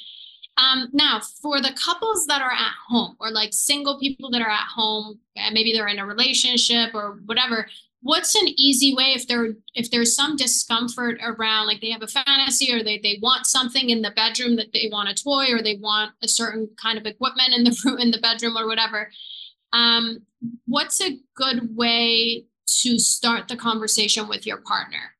Um, 0.57 0.89
now, 0.93 1.19
for 1.41 1.62
the 1.62 1.75
couples 1.83 2.27
that 2.27 2.41
are 2.41 2.51
at 2.51 2.73
home 2.88 3.15
or 3.19 3.31
like 3.31 3.53
single 3.53 4.00
people 4.00 4.29
that 4.31 4.41
are 4.41 4.51
at 4.51 4.67
home, 4.67 5.19
maybe 5.51 5.73
they're 5.73 5.88
in 5.88 5.97
a 5.97 6.05
relationship 6.05 6.93
or 6.93 7.19
whatever, 7.25 7.67
what's 8.03 8.36
an 8.36 8.48
easy 8.57 8.93
way 8.93 9.13
if 9.15 9.27
there 9.27 9.53
if 9.74 9.89
there's 9.89 10.15
some 10.15 10.36
discomfort 10.36 11.17
around 11.24 11.67
like 11.67 11.79
they 11.81 11.89
have 11.89 12.03
a 12.03 12.07
fantasy 12.07 12.72
or 12.74 12.83
they, 12.83 13.00
they 13.00 13.17
want 13.22 13.48
something 13.48 13.89
in 13.89 14.01
the 14.01 14.12
bedroom 14.12 14.57
that 14.57 14.74
they 14.74 14.89
want 14.91 15.10
a 15.10 15.15
toy 15.15 15.48
or 15.51 15.62
they 15.62 15.77
want 15.77 16.12
a 16.22 16.27
certain 16.27 16.69
kind 16.81 16.98
of 16.98 17.05
equipment 17.05 17.53
in 17.53 17.63
the 17.63 17.81
room 17.86 17.98
in 18.00 18.12
the 18.12 18.19
bedroom 18.19 18.57
or 18.57 18.67
whatever 18.67 19.10
um, 19.72 20.19
what's 20.65 21.01
a 21.01 21.17
good 21.36 21.75
way 21.75 22.45
to 22.67 23.00
start 23.00 23.48
the 23.48 23.55
conversation 23.55 24.27
with 24.27 24.45
your 24.45 24.57
partner 24.57 25.12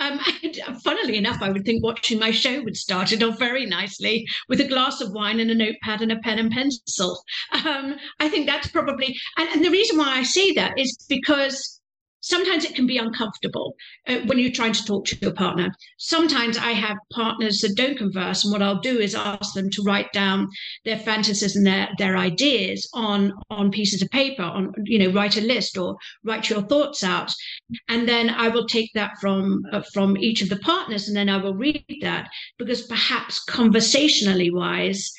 um, 0.00 0.18
funnily 0.84 1.16
enough, 1.16 1.40
I 1.40 1.50
would 1.50 1.64
think 1.64 1.82
watching 1.82 2.18
my 2.18 2.30
show 2.30 2.62
would 2.62 2.76
start 2.76 3.12
it 3.12 3.22
off 3.22 3.38
very 3.38 3.66
nicely 3.66 4.26
with 4.48 4.60
a 4.60 4.68
glass 4.68 5.00
of 5.00 5.12
wine 5.12 5.40
and 5.40 5.50
a 5.50 5.54
notepad 5.54 6.02
and 6.02 6.12
a 6.12 6.18
pen 6.18 6.38
and 6.38 6.50
pencil. 6.50 7.22
Um, 7.64 7.96
I 8.20 8.28
think 8.28 8.46
that's 8.46 8.68
probably, 8.68 9.16
and, 9.38 9.48
and 9.48 9.64
the 9.64 9.70
reason 9.70 9.96
why 9.96 10.18
I 10.18 10.22
say 10.22 10.52
that 10.52 10.78
is 10.78 10.96
because 11.08 11.80
sometimes 12.24 12.64
it 12.64 12.74
can 12.74 12.86
be 12.86 12.96
uncomfortable 12.96 13.76
uh, 14.08 14.16
when 14.26 14.38
you're 14.38 14.50
trying 14.50 14.72
to 14.72 14.84
talk 14.84 15.04
to 15.04 15.16
your 15.20 15.32
partner. 15.32 15.70
Sometimes 15.98 16.56
I 16.56 16.72
have 16.72 16.96
partners 17.12 17.58
that 17.60 17.76
don't 17.76 17.98
converse, 17.98 18.44
and 18.44 18.52
what 18.52 18.62
I'll 18.62 18.80
do 18.80 18.98
is 18.98 19.14
ask 19.14 19.54
them 19.54 19.68
to 19.70 19.82
write 19.82 20.10
down 20.12 20.48
their 20.84 20.98
fantasies 20.98 21.54
and 21.54 21.66
their 21.66 21.88
their 21.98 22.16
ideas 22.16 22.88
on 22.94 23.32
on 23.50 23.70
pieces 23.70 24.02
of 24.02 24.08
paper. 24.10 24.42
On 24.42 24.72
you 24.84 24.98
know, 24.98 25.12
write 25.12 25.36
a 25.36 25.42
list 25.42 25.76
or 25.76 25.96
write 26.24 26.48
your 26.48 26.62
thoughts 26.62 27.04
out, 27.04 27.30
and 27.88 28.08
then 28.08 28.30
I 28.30 28.48
will 28.48 28.66
take 28.66 28.90
that 28.94 29.12
from 29.20 29.62
uh, 29.72 29.82
from 29.92 30.16
each 30.16 30.40
of 30.42 30.48
the 30.48 30.58
partners, 30.58 31.06
and 31.08 31.16
then 31.16 31.28
I 31.28 31.36
will 31.36 31.54
read 31.54 31.84
that 32.00 32.28
because 32.58 32.82
perhaps 32.86 33.44
conversationally 33.44 34.50
wise, 34.50 35.12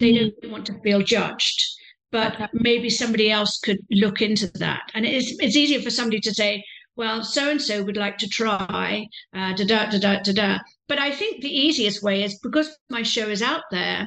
they 0.00 0.12
mm. 0.12 0.32
don't 0.40 0.52
want 0.52 0.66
to 0.66 0.80
feel 0.82 1.02
judged 1.02 1.75
but 2.12 2.50
maybe 2.52 2.90
somebody 2.90 3.30
else 3.30 3.58
could 3.58 3.78
look 3.90 4.22
into 4.22 4.46
that. 4.54 4.90
And 4.94 5.04
it's 5.04 5.34
it's 5.40 5.56
easier 5.56 5.80
for 5.80 5.90
somebody 5.90 6.20
to 6.20 6.34
say, 6.34 6.64
well, 6.96 7.22
so 7.22 7.50
and 7.50 7.60
so 7.60 7.84
would 7.84 7.96
like 7.96 8.18
to 8.18 8.28
try, 8.28 9.06
uh, 9.34 9.52
da 9.54 9.64
da 9.64 9.90
da 9.90 9.98
da 9.98 10.22
da 10.22 10.32
da. 10.32 10.58
But 10.88 10.98
I 10.98 11.10
think 11.10 11.42
the 11.42 11.54
easiest 11.54 12.02
way 12.02 12.22
is 12.22 12.38
because 12.42 12.76
my 12.90 13.02
show 13.02 13.28
is 13.28 13.42
out 13.42 13.64
there. 13.70 14.06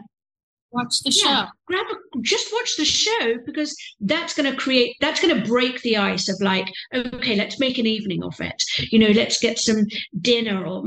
Watch 0.72 1.02
the 1.04 1.12
yeah, 1.12 1.46
show. 1.46 1.52
Grab 1.66 1.86
a, 1.92 2.22
just 2.22 2.54
watch 2.54 2.78
the 2.78 2.86
show 2.86 3.38
because 3.46 3.76
that's 4.02 4.36
going 4.36 4.52
to 4.52 4.56
create 4.56 4.96
that's 5.02 5.20
going 5.20 5.36
to 5.36 5.48
break 5.48 5.82
the 5.82 5.98
ice 5.98 6.30
of 6.30 6.40
like 6.42 6.68
okay 6.94 7.36
let's 7.36 7.60
make 7.60 7.80
an 7.80 7.88
evening 7.88 8.24
of 8.24 8.40
it 8.40 8.62
you 8.92 9.00
know 9.00 9.10
let's 9.10 9.40
get 9.40 9.58
some 9.58 9.88
dinner 10.22 10.64
or 10.64 10.84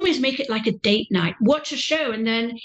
always 0.00 0.20
make 0.20 0.40
it 0.40 0.48
like 0.48 0.66
a 0.66 0.72
date 0.78 1.08
night 1.10 1.34
watch 1.42 1.70
a 1.70 1.76
show 1.76 2.12
and 2.12 2.26
then 2.26 2.56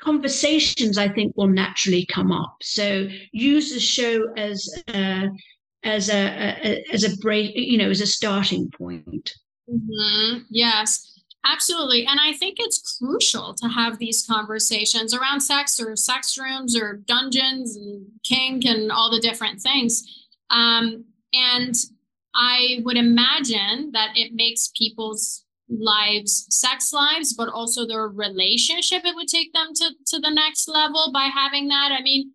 conversations 0.00 0.98
I 0.98 1.08
think 1.08 1.36
will 1.36 1.48
naturally 1.48 2.06
come 2.06 2.32
up. 2.32 2.56
So 2.62 3.08
use 3.32 3.72
the 3.72 3.80
show 3.80 4.32
as 4.36 4.68
a, 4.88 5.28
as 5.84 6.08
a, 6.08 6.56
a 6.64 6.84
as 6.92 7.04
a 7.04 7.16
break, 7.18 7.52
you 7.54 7.78
know, 7.78 7.90
as 7.90 8.00
a 8.00 8.06
starting 8.06 8.70
point. 8.70 9.32
Mm-hmm. 9.70 10.40
Yes, 10.50 11.20
absolutely. 11.44 12.06
And 12.06 12.18
I 12.20 12.32
think 12.32 12.56
it's 12.58 12.98
crucial 12.98 13.54
to 13.54 13.68
have 13.68 13.98
these 13.98 14.26
conversations 14.26 15.14
around 15.14 15.40
sex 15.40 15.78
or 15.80 15.94
sex 15.96 16.38
rooms 16.38 16.76
or 16.76 17.02
dungeons 17.06 17.76
and 17.76 18.06
kink 18.24 18.64
and 18.64 18.90
all 18.90 19.10
the 19.10 19.20
different 19.20 19.60
things. 19.60 20.02
Um, 20.50 21.04
and 21.32 21.74
I 22.34 22.80
would 22.84 22.96
imagine 22.96 23.90
that 23.92 24.10
it 24.14 24.32
makes 24.32 24.70
people's 24.76 25.44
lives 25.68 26.46
sex 26.50 26.92
lives 26.92 27.34
but 27.34 27.48
also 27.48 27.86
their 27.86 28.08
relationship 28.08 29.02
it 29.04 29.14
would 29.14 29.28
take 29.28 29.52
them 29.52 29.68
to 29.74 29.90
to 30.06 30.18
the 30.18 30.30
next 30.30 30.68
level 30.68 31.10
by 31.12 31.28
having 31.32 31.68
that. 31.68 31.92
I 31.92 32.02
mean 32.02 32.32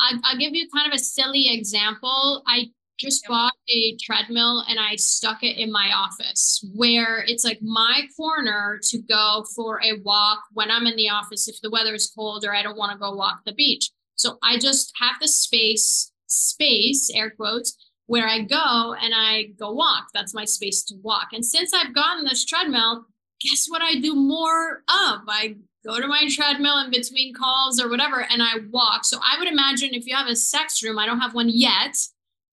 I, 0.00 0.14
i'll 0.24 0.38
give 0.38 0.54
you 0.54 0.68
kind 0.74 0.92
of 0.92 0.94
a 0.94 0.98
silly 0.98 1.54
example. 1.54 2.42
I 2.46 2.70
just 2.98 3.26
bought 3.26 3.54
a 3.68 3.96
treadmill 4.00 4.64
and 4.68 4.78
i 4.78 4.94
stuck 4.94 5.42
it 5.42 5.56
in 5.58 5.72
my 5.72 5.90
office 5.92 6.64
where 6.74 7.24
it's 7.26 7.44
like 7.44 7.58
my 7.60 8.02
corner 8.16 8.78
to 8.82 8.98
go 9.02 9.44
for 9.54 9.82
a 9.82 9.98
walk 10.04 10.38
when 10.52 10.70
i'm 10.70 10.86
in 10.86 10.96
the 10.96 11.08
office 11.08 11.48
if 11.48 11.60
the 11.60 11.70
weather 11.70 11.94
is 11.94 12.12
cold 12.14 12.44
or 12.44 12.54
i 12.54 12.62
don't 12.62 12.78
want 12.78 12.92
to 12.92 12.98
go 12.98 13.12
walk 13.12 13.40
the 13.44 13.52
beach. 13.54 13.90
So 14.14 14.38
i 14.42 14.58
just 14.58 14.92
have 15.00 15.16
the 15.20 15.28
space 15.28 16.12
space 16.26 17.10
air 17.14 17.30
quotes 17.30 17.76
where 18.06 18.28
I 18.28 18.42
go 18.42 18.94
and 18.94 19.14
I 19.14 19.44
go 19.58 19.72
walk. 19.72 20.08
That's 20.12 20.34
my 20.34 20.44
space 20.44 20.82
to 20.84 20.94
walk. 21.02 21.28
And 21.32 21.44
since 21.44 21.72
I've 21.72 21.94
gotten 21.94 22.24
this 22.24 22.44
treadmill, 22.44 23.06
guess 23.40 23.66
what 23.68 23.82
I 23.82 23.98
do 24.00 24.14
more 24.14 24.82
of? 24.88 25.20
I 25.28 25.56
go 25.84 26.00
to 26.00 26.06
my 26.06 26.28
treadmill 26.30 26.78
in 26.78 26.90
between 26.90 27.34
calls 27.34 27.80
or 27.80 27.88
whatever 27.88 28.26
and 28.30 28.42
I 28.42 28.54
walk. 28.70 29.04
So 29.04 29.18
I 29.18 29.38
would 29.38 29.48
imagine 29.48 29.90
if 29.92 30.06
you 30.06 30.14
have 30.14 30.28
a 30.28 30.36
sex 30.36 30.82
room, 30.82 30.98
I 30.98 31.06
don't 31.06 31.20
have 31.20 31.34
one 31.34 31.48
yet. 31.48 31.96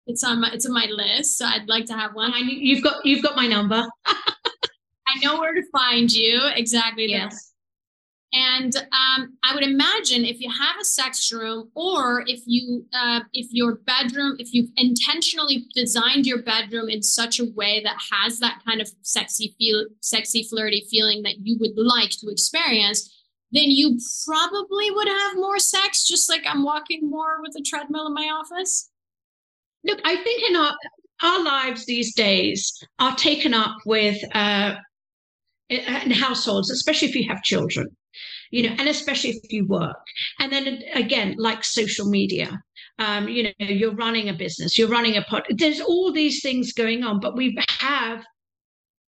It's 0.08 0.24
on 0.24 0.42
my 0.42 0.50
it's 0.52 0.66
on 0.66 0.74
my 0.74 0.88
list. 0.88 1.38
So 1.38 1.46
I'd 1.46 1.70
like 1.70 1.86
to 1.86 1.94
have 1.94 2.16
one. 2.16 2.34
you've 2.48 2.84
got 2.84 3.06
you've 3.06 3.24
got 3.24 3.36
my 3.36 3.48
number. 3.48 3.86
I 4.06 5.20
know 5.22 5.40
where 5.40 5.54
to 5.54 5.64
find 5.72 6.12
you. 6.12 6.42
Exactly. 6.56 7.10
Yes. 7.10 7.51
And 8.34 8.74
um, 8.78 9.38
I 9.44 9.54
would 9.54 9.64
imagine 9.64 10.24
if 10.24 10.40
you 10.40 10.50
have 10.50 10.78
a 10.80 10.86
sex 10.86 11.34
room, 11.34 11.70
or 11.76 12.24
if 12.28 12.42
you 12.46 12.86
uh, 12.94 13.22
if 13.34 13.48
your 13.52 13.76
bedroom, 13.76 14.38
if 14.40 14.54
you've 14.54 14.70
intentionally 14.78 15.66
designed 15.76 16.26
your 16.26 16.42
bedroom 16.42 16.88
in 16.88 17.04
such 17.04 17.40
a 17.40 17.52
way 17.56 17.82
that 17.84 17.98
has 18.12 18.40
that 18.40 18.62
kind 18.66 18.80
of 18.80 18.90
sexy 19.02 19.54
feel, 19.58 19.86
sexy 20.00 20.44
flirty 20.44 20.88
feeling 20.90 21.24
that 21.24 21.40
you 21.40 21.58
would 21.60 21.74
like 21.76 22.12
to 22.12 22.30
experience, 22.30 23.14
then 23.52 23.66
you 23.66 24.00
probably 24.26 24.92
would 24.92 25.10
have 25.10 25.36
more 25.36 25.60
sex. 25.60 26.08
Just 26.08 26.30
like 26.30 26.44
I'm 26.46 26.64
walking 26.64 27.10
more 27.10 27.42
with 27.42 27.54
a 27.58 27.62
treadmill 27.62 28.08
in 28.08 28.14
my 28.14 28.30
office. 28.32 28.90
Look, 29.84 30.00
I 30.06 30.16
think 30.16 30.50
in 30.50 30.56
our 30.56 30.74
our 31.22 31.44
lives 31.44 31.86
these 31.86 32.16
days 32.16 32.72
are 32.98 33.16
taken 33.18 33.54
up 33.54 33.76
with 33.86 34.18
uh, 34.34 34.76
in 35.68 36.12
households, 36.12 36.72
especially 36.72 37.10
if 37.10 37.16
you 37.16 37.28
have 37.28 37.44
children 37.44 37.88
you 38.52 38.64
know, 38.64 38.76
and 38.78 38.88
especially 38.88 39.32
if 39.32 39.52
you 39.52 39.66
work. 39.66 39.98
And 40.40 40.52
then 40.52 40.84
again, 40.94 41.36
like 41.38 41.64
social 41.64 42.10
media, 42.10 42.62
um, 43.02 43.28
you 43.28 43.44
know 43.44 43.52
you're 43.58 43.96
running 43.96 44.30
a 44.30 44.34
business 44.34 44.78
you're 44.78 44.88
running 44.88 45.18
a 45.18 45.24
pod 45.24 45.44
there's 45.50 45.82
all 45.82 46.12
these 46.12 46.42
things 46.42 46.72
going 46.74 47.04
on 47.04 47.20
but 47.20 47.36
we 47.36 47.58
have 47.80 48.24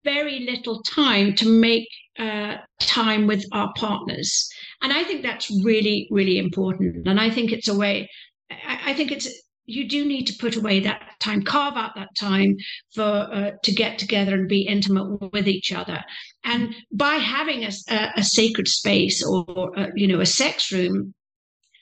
very 0.04 0.40
little 0.40 0.82
time 0.82 1.34
to 1.34 1.48
make 1.48 1.88
uh, 2.18 2.56
time 2.80 3.26
with 3.26 3.44
our 3.52 3.72
partners 3.76 4.48
and 4.82 4.92
i 4.92 5.02
think 5.04 5.22
that's 5.22 5.50
really 5.64 6.08
really 6.10 6.38
important 6.38 7.06
and 7.06 7.20
i 7.20 7.30
think 7.30 7.52
it's 7.52 7.68
a 7.68 7.74
way 7.74 8.08
I, 8.50 8.80
I 8.86 8.94
think 8.94 9.12
it's 9.12 9.28
you 9.68 9.86
do 9.86 10.06
need 10.06 10.26
to 10.26 10.38
put 10.40 10.56
away 10.56 10.80
that 10.80 11.02
time, 11.20 11.42
carve 11.42 11.76
out 11.76 11.94
that 11.94 12.08
time 12.18 12.56
for 12.94 13.02
uh, 13.02 13.50
to 13.62 13.72
get 13.72 13.98
together 13.98 14.34
and 14.34 14.48
be 14.48 14.62
intimate 14.62 15.32
with 15.32 15.46
each 15.46 15.72
other. 15.72 16.02
And 16.42 16.74
by 16.90 17.16
having 17.16 17.64
a, 17.64 17.70
a, 17.90 18.08
a 18.16 18.24
sacred 18.24 18.66
space 18.66 19.24
or, 19.24 19.78
uh, 19.78 19.88
you 19.94 20.08
know 20.08 20.20
a 20.20 20.26
sex 20.26 20.72
room 20.72 21.14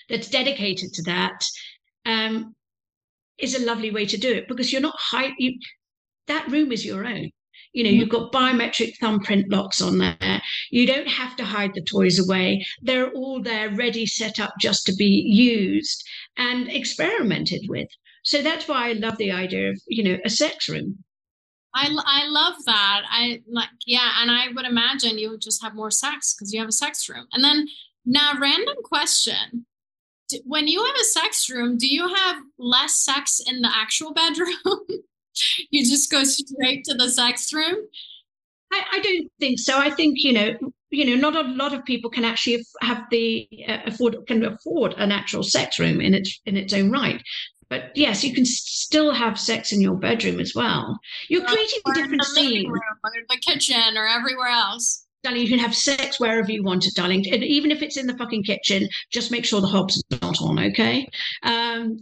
that's 0.09 0.29
dedicated 0.29 0.93
to 0.95 1.03
that 1.05 1.45
um, 2.05 2.55
is 3.39 3.55
a 3.55 3.65
lovely 3.65 3.93
way 3.93 4.05
to 4.07 4.17
do 4.17 4.33
it 4.33 4.49
because 4.49 4.73
you're 4.73 4.83
not 4.83 4.97
high. 4.99 5.31
You, 5.39 5.57
that 6.27 6.51
room 6.51 6.73
is 6.73 6.85
your 6.85 7.07
own. 7.07 7.31
You 7.73 7.85
know, 7.85 7.91
you've 7.91 8.09
got 8.09 8.33
biometric 8.33 8.97
thumbprint 8.99 9.51
locks 9.51 9.83
on 9.83 9.99
there. 9.99 10.43
You 10.71 10.87
don't 10.87 11.09
have 11.09 11.37
to 11.37 11.45
hide 11.45 11.73
the 11.75 11.83
toys 11.83 12.19
away. 12.19 12.65
They're 12.81 13.11
all 13.11 13.43
there, 13.43 13.71
ready, 13.75 14.07
set 14.07 14.41
up 14.41 14.55
just 14.59 14.87
to 14.87 14.95
be 14.95 15.05
used 15.05 16.03
and 16.37 16.69
experimented 16.69 17.63
with. 17.69 17.89
So 18.25 18.43
that's 18.43 18.69
why 18.69 18.91
I 18.91 18.93
love 18.93 19.17
the 19.19 19.33
idea 19.33 19.71
of, 19.71 19.81
you 19.87 20.05
know, 20.05 20.19
a 20.25 20.31
sex 20.31 20.69
room. 20.69 21.05
I, 21.75 21.89
I 21.89 22.27
love 22.29 22.55
that. 22.65 23.03
I 23.11 23.43
like, 23.49 23.69
yeah. 23.87 24.13
And 24.21 24.31
I 24.31 24.47
would 24.55 24.65
imagine 24.65 25.19
you 25.19 25.31
would 25.31 25.43
just 25.43 25.63
have 25.63 25.75
more 25.75 25.91
sex 25.91 26.35
because 26.35 26.53
you 26.53 26.61
have 26.61 26.69
a 26.69 26.73
sex 26.73 27.09
room. 27.09 27.27
And 27.33 27.45
then 27.45 27.69
now, 28.07 28.33
random 28.41 28.77
question. 28.85 29.67
When 30.45 30.69
you 30.69 30.85
have 30.85 30.95
a 30.95 31.05
sex 31.05 31.51
room, 31.51 31.77
do 31.77 31.89
you 31.89 32.09
have 32.15 32.37
less 32.59 32.97
sex 32.97 33.41
in 33.45 33.63
the 33.63 33.71
actual 33.73 34.15
bedroom? 34.15 34.55
you 35.71 35.85
just 35.85 36.11
go 36.11 36.23
straight 36.23 36.85
to 36.85 36.95
the 36.95 37.11
sex 37.11 37.53
room? 37.53 37.77
I, 38.73 38.83
I, 38.93 38.99
don't 39.01 39.29
think 39.39 39.59
so. 39.59 39.79
I 39.79 39.91
think 39.91 40.17
you 40.19 40.33
know, 40.33 40.55
you 40.91 41.05
know, 41.05 41.17
not 41.17 41.37
a 41.37 41.49
lot 41.49 41.75
of 41.75 41.85
people 41.85 42.11
can 42.11 42.25
actually 42.25 42.65
have 42.81 43.05
the 43.11 43.49
uh, 43.69 43.79
afford 43.87 44.17
can 44.27 44.45
afford 44.45 44.95
an 44.99 45.13
actual 45.13 45.43
sex 45.43 45.79
room 45.79 46.01
in 46.01 46.15
its 46.15 46.41
in 46.47 46.57
its 46.57 46.73
own 46.73 46.91
right. 46.91 47.23
But 47.69 47.91
yes, 47.97 48.23
you 48.23 48.33
can 48.33 48.45
still 48.45 49.13
have 49.13 49.39
sex 49.39 49.73
in 49.73 49.81
your 49.81 49.97
bedroom 49.97 50.39
as 50.39 50.55
well. 50.55 50.99
You're 51.29 51.43
or 51.43 51.47
creating 51.47 51.81
a 51.87 51.95
different 51.95 52.25
scene, 52.25 52.71
or 52.71 52.81
the 53.29 53.41
kitchen, 53.45 53.97
or 53.97 54.07
everywhere 54.07 54.49
else. 54.49 55.05
Darling, 55.25 55.43
you 55.43 55.49
can 55.49 55.59
have 55.59 55.75
sex 55.75 56.21
wherever 56.21 56.53
you 56.53 56.63
want 56.63 56.87
it, 56.87 56.95
darling. 56.95 57.25
And 57.33 57.43
even 57.43 57.73
if 57.73 57.83
it's 57.83 57.97
in 57.97 58.07
the 58.07 58.17
fucking 58.17 58.45
kitchen, 58.45 58.89
just 59.11 59.33
make 59.33 59.45
sure 59.45 59.61
the 59.61 59.67
hob's 59.67 60.01
not 60.23 60.41
on, 60.41 60.61
okay? 60.61 61.09
Um, 61.43 61.99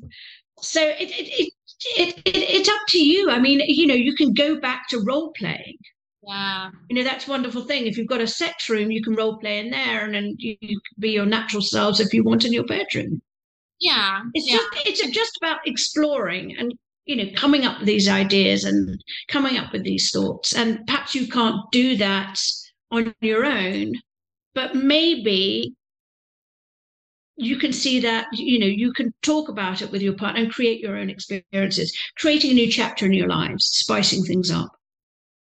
so 0.61 0.83
it, 0.83 1.11
it, 1.11 1.29
it 1.33 1.53
it, 1.97 2.19
it, 2.25 2.37
it's 2.37 2.69
up 2.69 2.81
to 2.89 2.99
you. 2.99 3.31
I 3.31 3.39
mean, 3.39 3.61
you 3.67 3.87
know, 3.87 3.95
you 3.95 4.15
can 4.15 4.33
go 4.33 4.59
back 4.59 4.89
to 4.89 5.01
role 5.01 5.33
playing. 5.37 5.79
Yeah. 6.27 6.71
You 6.89 6.97
know, 6.97 7.05
that's 7.05 7.29
wonderful 7.29 7.65
thing. 7.65 7.87
If 7.87 7.99
you've 7.99 8.09
got 8.09 8.21
a 8.21 8.27
sex 8.27 8.69
room, 8.69 8.91
you 8.91 9.03
can 9.03 9.15
role 9.15 9.39
play 9.39 9.59
in 9.59 9.71
there 9.71 10.05
and 10.05 10.15
then 10.15 10.37
you, 10.39 10.57
can 10.61 10.81
be 10.99 11.11
your 11.11 11.27
natural 11.27 11.63
selves 11.63 12.01
if 12.01 12.13
you 12.13 12.25
want 12.25 12.45
in 12.45 12.53
your 12.53 12.65
bedroom. 12.65 13.21
Yeah. 13.81 14.23
It's 14.35 14.51
yeah. 14.51 14.57
just 14.57 14.69
it's 14.87 15.15
just 15.15 15.37
about 15.43 15.67
exploring 15.67 16.57
and 16.57 16.73
you 17.07 17.17
know 17.17 17.31
coming 17.37 17.65
up 17.67 17.79
with 17.79 17.87
these 17.87 18.09
ideas 18.09 18.65
and 18.65 19.03
coming 19.29 19.59
up 19.59 19.73
with 19.73 19.85
these 19.85 20.11
thoughts. 20.11 20.55
And 20.55 20.87
perhaps 20.87 21.15
you 21.15 21.29
can't 21.29 21.61
do 21.73 21.97
that 21.97 22.41
on 22.91 23.15
your 23.21 23.45
own, 23.45 23.93
but 24.55 24.75
maybe 24.75 25.75
you 27.37 27.59
can 27.59 27.73
see 27.73 28.01
that 28.01 28.27
you 28.33 28.59
know 28.59 28.67
you 28.67 28.93
can 28.93 29.13
talk 29.23 29.49
about 29.49 29.83
it 29.83 29.91
with 29.91 30.01
your 30.01 30.15
partner 30.15 30.41
and 30.41 30.53
create 30.53 30.81
your 30.81 30.97
own 30.97 31.11
experiences 31.11 31.93
creating 32.17 32.53
a 32.53 32.55
new 32.55 32.71
chapter 32.71 33.05
in 33.07 33.13
your 33.13 33.27
lives 33.27 33.65
spicing 33.65 34.23
things 34.23 34.53
up 34.53 34.71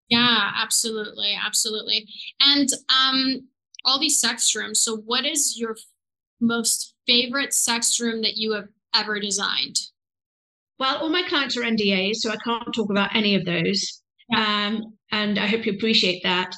yeah 0.09 0.53
absolutely 0.57 1.37
absolutely. 1.45 2.07
And 2.41 2.69
um 2.89 3.49
all 3.85 3.99
these 4.01 4.21
sex 4.21 4.55
rooms 4.55 4.83
so 4.83 4.97
what 4.97 5.25
is 5.25 5.57
your 5.59 5.77
most 6.41 6.95
favorite 7.07 7.53
sex 7.53 8.01
room 8.01 8.23
that 8.23 8.37
you 8.37 8.53
have 8.53 8.69
ever 8.95 9.19
designed? 9.21 9.77
Well 10.79 10.97
all 10.99 11.11
my 11.11 11.23
clients 11.29 11.57
are 11.57 11.63
ndas 11.63 12.17
so 12.17 12.31
i 12.31 12.37
can't 12.45 12.75
talk 12.75 12.91
about 12.91 13.15
any 13.15 13.35
of 13.35 13.45
those. 13.45 14.03
Yeah. 14.31 14.67
um, 14.69 14.95
and 15.13 15.39
i 15.39 15.47
hope 15.47 15.67
you 15.67 15.75
appreciate 15.75 16.23
that. 16.23 16.55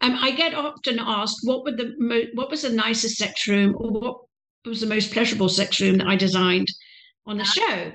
Um, 0.00 0.16
i 0.20 0.30
get 0.30 0.54
often 0.54 0.98
asked 0.98 1.40
what 1.44 1.64
would 1.64 1.76
the 1.76 1.94
mo- 1.98 2.30
what 2.34 2.50
was 2.50 2.62
the 2.62 2.70
nicest 2.70 3.16
sex 3.16 3.46
room 3.46 3.74
or 3.78 3.90
what 3.90 4.16
was 4.64 4.80
the 4.80 4.86
most 4.86 5.12
pleasurable 5.12 5.48
sex 5.48 5.80
room 5.80 5.96
that 5.98 6.06
I 6.06 6.16
designed 6.16 6.68
on 7.26 7.38
the 7.38 7.44
show. 7.44 7.92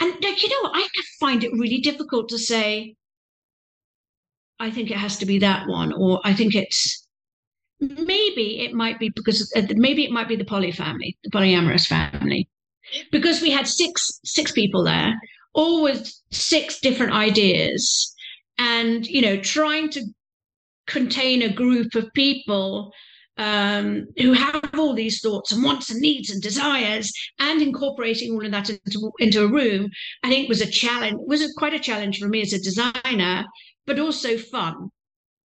And 0.00 0.12
like, 0.22 0.42
you 0.42 0.48
know, 0.48 0.70
I 0.72 0.88
find 1.20 1.44
it 1.44 1.52
really 1.52 1.78
difficult 1.80 2.28
to 2.30 2.38
say, 2.38 2.94
I 4.58 4.70
think 4.70 4.90
it 4.90 4.96
has 4.96 5.18
to 5.18 5.26
be 5.26 5.38
that 5.40 5.66
one, 5.68 5.92
or 5.92 6.20
I 6.24 6.32
think 6.32 6.54
it's 6.54 7.06
maybe 7.80 8.60
it 8.60 8.72
might 8.72 8.98
be 8.98 9.10
because 9.10 9.52
uh, 9.54 9.62
maybe 9.74 10.04
it 10.04 10.10
might 10.10 10.28
be 10.28 10.36
the 10.36 10.44
poly 10.44 10.72
family, 10.72 11.16
the 11.24 11.30
polyamorous 11.30 11.86
family, 11.86 12.48
because 13.12 13.42
we 13.42 13.50
had 13.50 13.66
six 13.66 14.20
six 14.24 14.52
people 14.52 14.84
there, 14.84 15.14
all 15.52 15.82
with 15.82 16.12
six 16.30 16.80
different 16.80 17.12
ideas, 17.12 18.14
and 18.58 19.06
you 19.06 19.20
know, 19.20 19.36
trying 19.36 19.90
to 19.90 20.02
contain 20.86 21.42
a 21.42 21.52
group 21.52 21.94
of 21.94 22.12
people 22.14 22.92
um, 23.38 24.06
who 24.18 24.32
have 24.32 24.70
all 24.78 24.94
these 24.94 25.20
thoughts 25.20 25.52
and 25.52 25.62
wants 25.62 25.90
and 25.90 26.00
needs 26.00 26.30
and 26.30 26.42
desires, 26.42 27.12
and 27.38 27.60
incorporating 27.60 28.32
all 28.32 28.44
of 28.44 28.50
that 28.52 28.70
into, 28.70 29.12
into 29.18 29.44
a 29.44 29.48
room, 29.48 29.90
I 30.22 30.30
think 30.30 30.48
was 30.48 30.62
a 30.62 30.70
challenge. 30.70 31.18
Was 31.26 31.52
quite 31.58 31.74
a 31.74 31.78
challenge 31.78 32.18
for 32.18 32.28
me 32.28 32.40
as 32.40 32.52
a 32.52 32.58
designer, 32.58 33.44
but 33.86 33.98
also 33.98 34.36
fun. 34.36 34.90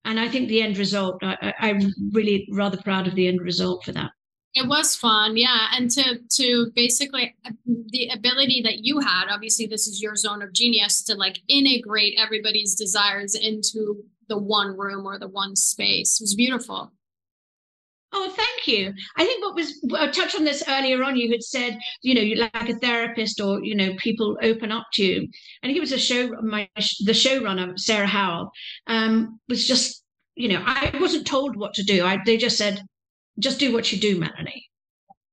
And 0.04 0.19
I 0.19 0.27
think 0.27 0.49
the 0.49 0.62
end 0.62 0.77
result, 0.77 1.19
I, 1.23 1.54
I'm 1.60 1.93
really 2.12 2.47
rather 2.51 2.77
proud 2.77 3.08
of 3.08 3.15
the 3.15 3.27
end 3.27 3.41
result 3.41 3.86
for 3.86 3.91
that. 3.91 4.12
It 4.54 4.67
was 4.67 4.95
fun, 4.97 5.38
yeah, 5.38 5.67
and 5.73 5.89
to 5.91 6.19
to 6.30 6.71
basically 6.75 7.34
the 7.65 8.10
ability 8.10 8.62
that 8.63 8.80
you 8.80 8.99
had. 8.99 9.30
Obviously, 9.30 9.65
this 9.65 9.88
is 9.88 10.01
your 10.01 10.17
zone 10.17 10.41
of 10.41 10.51
genius 10.51 11.04
to 11.04 11.15
like 11.15 11.39
integrate 11.47 12.19
everybody's 12.19 12.75
desires 12.75 13.34
into 13.34 14.04
the 14.27 14.38
one 14.38 14.77
room 14.77 15.06
or 15.06 15.17
the 15.17 15.30
one 15.30 15.56
space. 15.56 16.19
It 16.19 16.23
was 16.23 16.36
beautiful. 16.36 16.91
Oh, 18.13 18.30
thank 18.30 18.67
you. 18.67 18.93
I 19.17 19.26
think 19.26 19.43
what 19.43 19.56
was 19.56 19.82
I 19.97 20.08
touched 20.10 20.36
on 20.36 20.43
this 20.43 20.63
earlier 20.67 21.02
on. 21.04 21.15
You 21.15 21.32
had 21.32 21.43
said, 21.43 21.80
you 22.02 22.13
know, 22.13 22.21
you 22.21 22.36
like 22.36 22.69
a 22.69 22.76
therapist, 22.80 23.39
or 23.39 23.63
you 23.63 23.74
know, 23.74 23.93
people 23.97 24.38
open 24.41 24.71
up 24.71 24.88
to 24.93 25.04
you. 25.04 25.28
I 25.63 25.67
think 25.67 25.78
it 25.78 25.82
was 25.82 25.93
a 25.93 25.97
show. 25.97 26.30
My 26.41 26.67
the 26.76 27.13
showrunner 27.13 27.80
Sarah 27.80 28.08
Howell 28.08 28.52
um, 28.88 29.39
was 29.47 29.65
just, 29.65 30.04
you 30.36 30.50
know, 30.50 30.62
I 30.65 30.91
wasn't 31.00 31.26
told 31.26 31.56
what 31.56 31.74
to 31.76 31.84
do. 31.84 32.06
I 32.06 32.19
they 32.26 32.36
just 32.38 32.58
said, 32.58 32.84
just 33.39 33.60
do 33.60 33.74
what 33.74 33.91
you 33.93 34.00
do, 34.00 34.19
Melanie. 34.19 34.65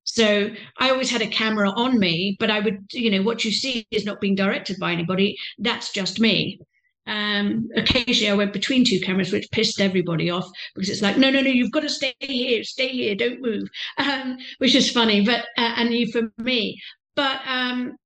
So 0.05 0.51
I 0.79 0.91
always 0.91 1.11
had 1.11 1.21
a 1.21 1.27
camera 1.27 1.71
on 1.71 1.99
me, 1.99 2.37
but 2.41 2.51
I 2.51 2.61
would, 2.61 2.79
you 2.93 3.11
know, 3.11 3.23
what 3.23 3.45
you 3.45 3.53
see 3.53 3.87
is 3.91 4.05
not 4.05 4.21
being 4.21 4.35
directed 4.37 4.79
by 4.79 4.93
anybody. 4.93 5.37
That's 5.59 5.93
just 5.93 6.21
me. 6.21 6.61
Um, 7.09 7.69
occasionally 7.75 8.31
I 8.31 8.35
went 8.35 8.53
between 8.53 8.85
two 8.85 9.01
cameras, 9.01 9.33
which 9.33 9.51
pissed 9.51 9.81
everybody 9.81 10.29
off 10.29 10.49
because 10.75 10.91
it's 10.91 11.03
like, 11.03 11.17
no, 11.17 11.31
no, 11.31 11.41
no, 11.41 11.49
you've 11.49 11.73
got 11.73 11.81
to 11.81 11.89
stay 11.89 12.15
here, 12.21 12.63
stay 12.63 12.89
here, 12.89 13.15
don't 13.15 13.41
move, 13.41 13.69
um, 13.99 14.37
which 14.59 14.75
is 14.75 14.91
funny, 14.91 15.25
but 15.25 15.47
uh, 15.57 15.75
and 15.77 15.93
you 15.95 16.11
for 16.13 16.31
me. 16.37 16.79
But 17.17 17.41
um, 17.47 17.97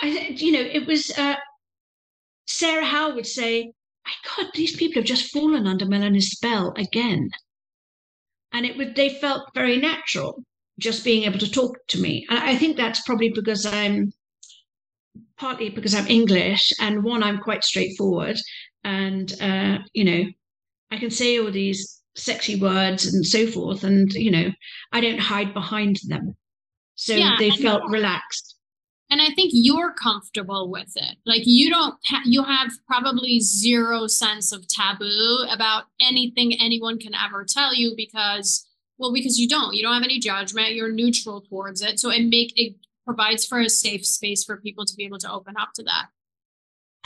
I, 0.00 0.34
you 0.36 0.52
know, 0.52 0.60
it 0.60 0.86
was 0.86 1.16
uh, 1.16 1.36
Sarah 2.46 2.84
Howell 2.84 3.14
would 3.14 3.26
say, 3.26 3.72
"My 4.04 4.12
God, 4.36 4.50
these 4.54 4.76
people 4.76 5.00
have 5.00 5.08
just 5.08 5.32
fallen 5.32 5.66
under 5.66 5.86
Melanie's 5.86 6.30
spell 6.30 6.74
again," 6.76 7.30
and 8.52 8.66
it 8.66 8.76
would 8.76 8.96
they 8.96 9.08
felt 9.10 9.54
very 9.54 9.76
natural 9.76 10.42
just 10.80 11.04
being 11.04 11.24
able 11.24 11.38
to 11.38 11.50
talk 11.50 11.76
to 11.88 12.00
me. 12.00 12.26
And 12.28 12.38
I 12.38 12.56
think 12.56 12.76
that's 12.76 13.02
probably 13.02 13.28
because 13.28 13.64
I'm 13.66 14.12
partly 15.40 15.70
because 15.70 15.94
I'm 15.94 16.06
English, 16.06 16.72
and 16.80 17.02
one, 17.02 17.22
I'm 17.22 17.38
quite 17.38 17.64
straightforward, 17.64 18.36
and 18.84 19.32
uh, 19.40 19.78
you 19.94 20.04
know, 20.04 20.24
I 20.90 20.98
can 20.98 21.10
say 21.10 21.38
all 21.40 21.50
these 21.50 22.02
sexy 22.14 22.60
words 22.60 23.06
and 23.06 23.26
so 23.26 23.46
forth, 23.46 23.82
and 23.82 24.12
you 24.12 24.30
know, 24.30 24.50
I 24.92 25.00
don't 25.00 25.18
hide 25.18 25.54
behind 25.54 25.98
them, 26.06 26.36
so 26.94 27.14
yeah, 27.14 27.36
they 27.38 27.50
felt 27.50 27.82
relaxed. 27.88 28.56
And 29.12 29.20
I 29.20 29.30
think 29.30 29.50
you're 29.52 29.92
comfortable 29.94 30.70
with 30.70 30.92
it. 30.94 31.16
Like 31.26 31.42
you 31.44 31.68
don't, 31.68 31.96
ha- 32.04 32.22
you 32.24 32.44
have 32.44 32.70
probably 32.86 33.40
zero 33.40 34.06
sense 34.06 34.52
of 34.52 34.68
taboo 34.68 35.46
about 35.50 35.84
anything 36.00 36.54
anyone 36.60 36.96
can 36.96 37.12
ever 37.16 37.44
tell 37.44 37.74
you 37.74 37.94
because 37.96 38.68
well 38.98 39.12
because 39.12 39.36
you 39.38 39.48
don't. 39.48 39.74
You 39.74 39.82
don't 39.82 39.94
have 39.94 40.04
any 40.04 40.20
judgment. 40.20 40.74
You're 40.74 40.92
neutral 40.92 41.40
towards 41.40 41.82
it. 41.82 41.98
So 41.98 42.10
it 42.10 42.28
make 42.28 42.52
it 42.54 42.76
provides 43.10 43.44
for 43.44 43.58
a 43.58 43.68
safe 43.68 44.06
space 44.06 44.44
for 44.44 44.56
people 44.58 44.86
to 44.86 44.94
be 44.94 45.04
able 45.04 45.18
to 45.18 45.32
open 45.32 45.54
up 45.60 45.70
to 45.74 45.82
that. 45.82 46.06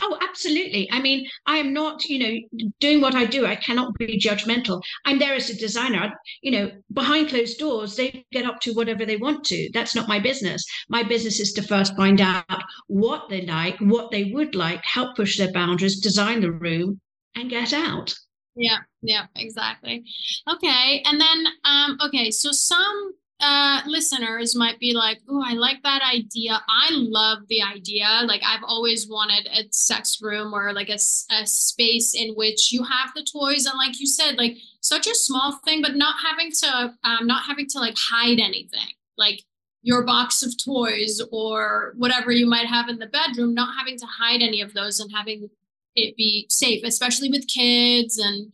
Oh, 0.02 0.18
absolutely. 0.28 0.86
I 0.92 1.00
mean, 1.00 1.26
I 1.46 1.56
am 1.56 1.72
not, 1.72 2.04
you 2.04 2.18
know, 2.18 2.68
doing 2.78 3.00
what 3.00 3.14
I 3.14 3.24
do. 3.24 3.46
I 3.46 3.56
cannot 3.56 3.94
be 3.94 4.20
judgmental. 4.20 4.82
I'm 5.06 5.18
there 5.18 5.34
as 5.34 5.48
a 5.48 5.56
designer. 5.56 6.12
You 6.42 6.50
know, 6.50 6.70
behind 6.92 7.30
closed 7.30 7.58
doors, 7.58 7.96
they 7.96 8.26
get 8.32 8.44
up 8.44 8.60
to 8.62 8.74
whatever 8.74 9.06
they 9.06 9.16
want 9.16 9.44
to. 9.44 9.70
That's 9.72 9.94
not 9.94 10.08
my 10.08 10.18
business. 10.18 10.62
My 10.90 11.04
business 11.04 11.40
is 11.40 11.52
to 11.54 11.62
first 11.62 11.96
find 11.96 12.20
out 12.20 12.44
what 12.88 13.30
they 13.30 13.46
like, 13.46 13.78
what 13.78 14.10
they 14.10 14.24
would 14.24 14.54
like, 14.54 14.84
help 14.84 15.16
push 15.16 15.38
their 15.38 15.52
boundaries, 15.52 16.00
design 16.00 16.42
the 16.42 16.52
room, 16.52 17.00
and 17.34 17.48
get 17.48 17.72
out. 17.72 18.14
Yeah, 18.56 18.78
yeah, 19.00 19.26
exactly. 19.36 20.04
Okay. 20.50 21.02
And 21.06 21.18
then, 21.18 21.46
um, 21.64 21.98
okay, 22.06 22.30
so 22.30 22.50
some 22.52 23.14
uh, 23.44 23.82
listeners 23.86 24.56
might 24.56 24.78
be 24.78 24.94
like, 24.94 25.20
"Oh, 25.28 25.42
I 25.44 25.52
like 25.52 25.82
that 25.82 26.02
idea. 26.02 26.62
I 26.68 26.88
love 26.92 27.40
the 27.48 27.62
idea. 27.62 28.22
Like 28.24 28.42
I've 28.44 28.64
always 28.64 29.08
wanted 29.08 29.46
a 29.46 29.70
sex 29.70 30.18
room 30.22 30.54
or 30.54 30.72
like 30.72 30.88
a, 30.88 30.98
a 31.30 31.46
space 31.46 32.14
in 32.14 32.34
which 32.34 32.72
you 32.72 32.82
have 32.84 33.10
the 33.14 33.22
toys 33.24 33.66
and, 33.66 33.76
like 33.76 34.00
you 34.00 34.06
said, 34.06 34.36
like 34.36 34.56
such 34.80 35.06
a 35.06 35.14
small 35.14 35.60
thing, 35.64 35.82
but 35.82 35.96
not 35.96 36.16
having 36.24 36.50
to, 36.52 36.94
um, 37.04 37.26
not 37.26 37.44
having 37.44 37.66
to 37.68 37.78
like 37.78 37.96
hide 37.96 38.40
anything, 38.40 38.94
like 39.18 39.42
your 39.82 40.02
box 40.02 40.42
of 40.42 40.54
toys 40.56 41.20
or 41.30 41.92
whatever 41.96 42.32
you 42.32 42.46
might 42.46 42.66
have 42.66 42.88
in 42.88 42.98
the 42.98 43.06
bedroom, 43.06 43.52
not 43.52 43.76
having 43.78 43.98
to 43.98 44.06
hide 44.06 44.40
any 44.40 44.62
of 44.62 44.72
those 44.72 44.98
and 44.98 45.12
having 45.14 45.50
it 45.94 46.16
be 46.16 46.46
safe, 46.48 46.82
especially 46.84 47.28
with 47.28 47.46
kids 47.46 48.18
and 48.18 48.52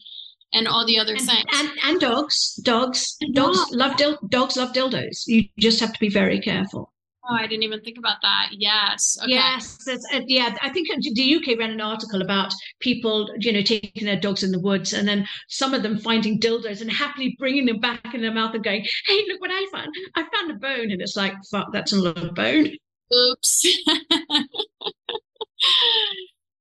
and 0.52 0.66
all 0.66 0.86
the 0.86 0.98
other 0.98 1.14
and, 1.14 1.20
things. 1.20 1.44
And, 1.52 1.70
and 1.84 2.00
dogs, 2.00 2.54
dogs, 2.62 3.16
and 3.20 3.34
dogs 3.34 3.58
dogs 3.58 3.70
love 3.72 3.96
dil- 3.96 4.18
dogs 4.28 4.56
love 4.56 4.72
dildos. 4.72 5.24
You 5.26 5.44
just 5.58 5.80
have 5.80 5.92
to 5.92 6.00
be 6.00 6.10
very 6.10 6.40
careful. 6.40 6.92
Oh, 7.30 7.34
I 7.34 7.46
didn't 7.46 7.62
even 7.62 7.80
think 7.82 7.98
about 7.98 8.16
that. 8.22 8.48
Yes. 8.50 9.16
Okay. 9.22 9.32
Yes. 9.32 9.78
Uh, 9.86 10.20
yeah. 10.26 10.56
I 10.62 10.70
think 10.70 10.88
the 10.88 11.36
UK 11.36 11.58
ran 11.58 11.70
an 11.70 11.80
article 11.80 12.22
about 12.22 12.52
people, 12.80 13.28
you 13.38 13.52
know, 13.52 13.62
taking 13.62 14.04
their 14.04 14.18
dogs 14.18 14.42
in 14.42 14.50
the 14.50 14.58
woods 14.58 14.92
and 14.92 15.06
then 15.06 15.26
some 15.48 15.72
of 15.72 15.82
them 15.82 15.98
finding 15.98 16.40
dildos 16.40 16.80
and 16.80 16.90
happily 16.90 17.36
bringing 17.38 17.66
them 17.66 17.78
back 17.78 18.14
in 18.14 18.22
their 18.22 18.32
mouth 18.32 18.54
and 18.54 18.64
going, 18.64 18.84
"Hey, 19.06 19.24
look 19.28 19.40
what 19.40 19.50
I 19.52 19.66
found! 19.70 19.94
I 20.16 20.24
found 20.34 20.50
a 20.50 20.54
bone!" 20.54 20.90
And 20.90 21.00
it's 21.00 21.16
like, 21.16 21.34
"Fuck, 21.50 21.72
that's 21.72 21.92
not 21.92 22.18
a 22.18 22.32
bone." 22.32 22.76
Oops. 23.12 23.66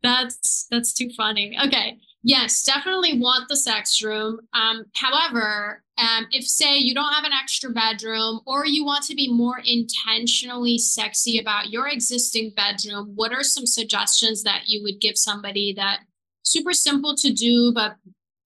that's 0.04 0.68
that's 0.70 0.94
too 0.94 1.10
funny. 1.16 1.58
Okay. 1.66 1.98
Yes, 2.22 2.64
definitely 2.64 3.18
want 3.18 3.48
the 3.48 3.56
sex 3.56 4.02
room. 4.02 4.42
Um, 4.54 4.86
however, 4.94 5.84
um, 5.98 6.28
if 6.32 6.46
say 6.46 6.78
you 6.78 6.94
don't 6.94 7.14
have 7.14 7.24
an 7.24 7.32
extra 7.32 7.70
bedroom 7.70 8.42
or 8.46 8.66
you 8.66 8.84
want 8.84 9.06
to 9.06 9.16
be 9.16 9.32
more 9.32 9.62
intentionally 9.64 10.78
sexy 10.78 11.40
about 11.40 11.70
your 11.70 11.88
existing 11.88 12.52
bedroom, 12.56 13.14
what 13.16 13.32
are 13.32 13.44
some 13.44 13.66
suggestions 13.66 14.44
that 14.44 14.64
you 14.68 14.84
would 14.84 15.00
give 15.00 15.18
somebody 15.18 15.74
that 15.78 16.00
super 16.44 16.74
simple 16.74 17.16
to 17.16 17.32
do, 17.32 17.72
but 17.74 17.96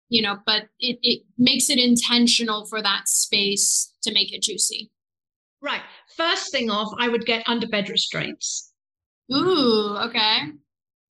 you 0.10 0.22
know, 0.22 0.38
but 0.46 0.68
it, 0.80 1.00
it 1.02 1.24
makes 1.40 1.72
it 1.72 1.80
intentional 1.80 2.68
for 2.68 2.80
that 2.80 3.08
space 3.08 3.92
to 4.04 4.14
make 4.14 4.32
it 4.32 4.44
juicy? 4.44 4.92
Right. 5.62 5.82
First 6.16 6.52
thing 6.52 6.70
off, 6.70 6.94
I 7.00 7.10
would 7.10 7.26
get 7.26 7.50
under 7.50 7.68
bed 7.68 7.90
restraints. 7.90 8.72
Ooh, 9.34 9.98
okay 10.02 10.52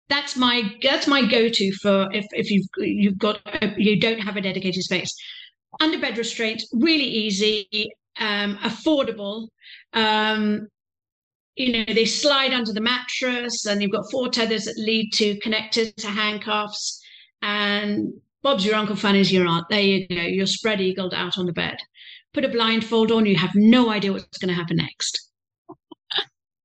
that's 0.09 0.35
my 0.35 0.75
that's 0.81 1.07
my 1.07 1.25
go-to 1.25 1.71
for 1.73 2.09
if 2.11 2.25
if 2.31 2.49
you've 2.51 2.67
you've 2.77 3.17
got 3.17 3.39
you 3.77 3.99
don't 3.99 4.19
have 4.19 4.35
a 4.35 4.41
dedicated 4.41 4.83
space. 4.83 5.15
Under 5.79 5.99
bed 5.99 6.17
restraint 6.17 6.63
really 6.73 7.05
easy 7.05 7.67
um, 8.19 8.57
affordable 8.57 9.47
um, 9.93 10.67
you 11.55 11.71
know 11.71 11.93
they 11.93 12.05
slide 12.05 12.53
under 12.53 12.73
the 12.73 12.81
mattress 12.81 13.65
and 13.65 13.81
you've 13.81 13.91
got 13.91 14.09
four 14.11 14.29
tethers 14.29 14.65
that 14.65 14.77
lead 14.77 15.11
to 15.13 15.35
connectors 15.39 15.93
to 15.95 16.07
handcuffs 16.07 17.01
and 17.43 18.11
bob's 18.41 18.65
your 18.65 18.75
uncle 18.75 18.95
fanny's 18.95 19.31
your 19.31 19.47
aunt. 19.47 19.67
There 19.69 19.81
you 19.81 20.07
go 20.07 20.15
you're 20.15 20.47
spread 20.47 20.81
eagled 20.81 21.13
out 21.13 21.37
on 21.37 21.45
the 21.45 21.53
bed. 21.53 21.77
Put 22.33 22.45
a 22.45 22.49
blindfold 22.49 23.11
on 23.11 23.25
you 23.25 23.35
have 23.35 23.55
no 23.55 23.91
idea 23.91 24.11
what's 24.11 24.37
going 24.39 24.49
to 24.49 24.59
happen 24.59 24.77
next 24.77 25.28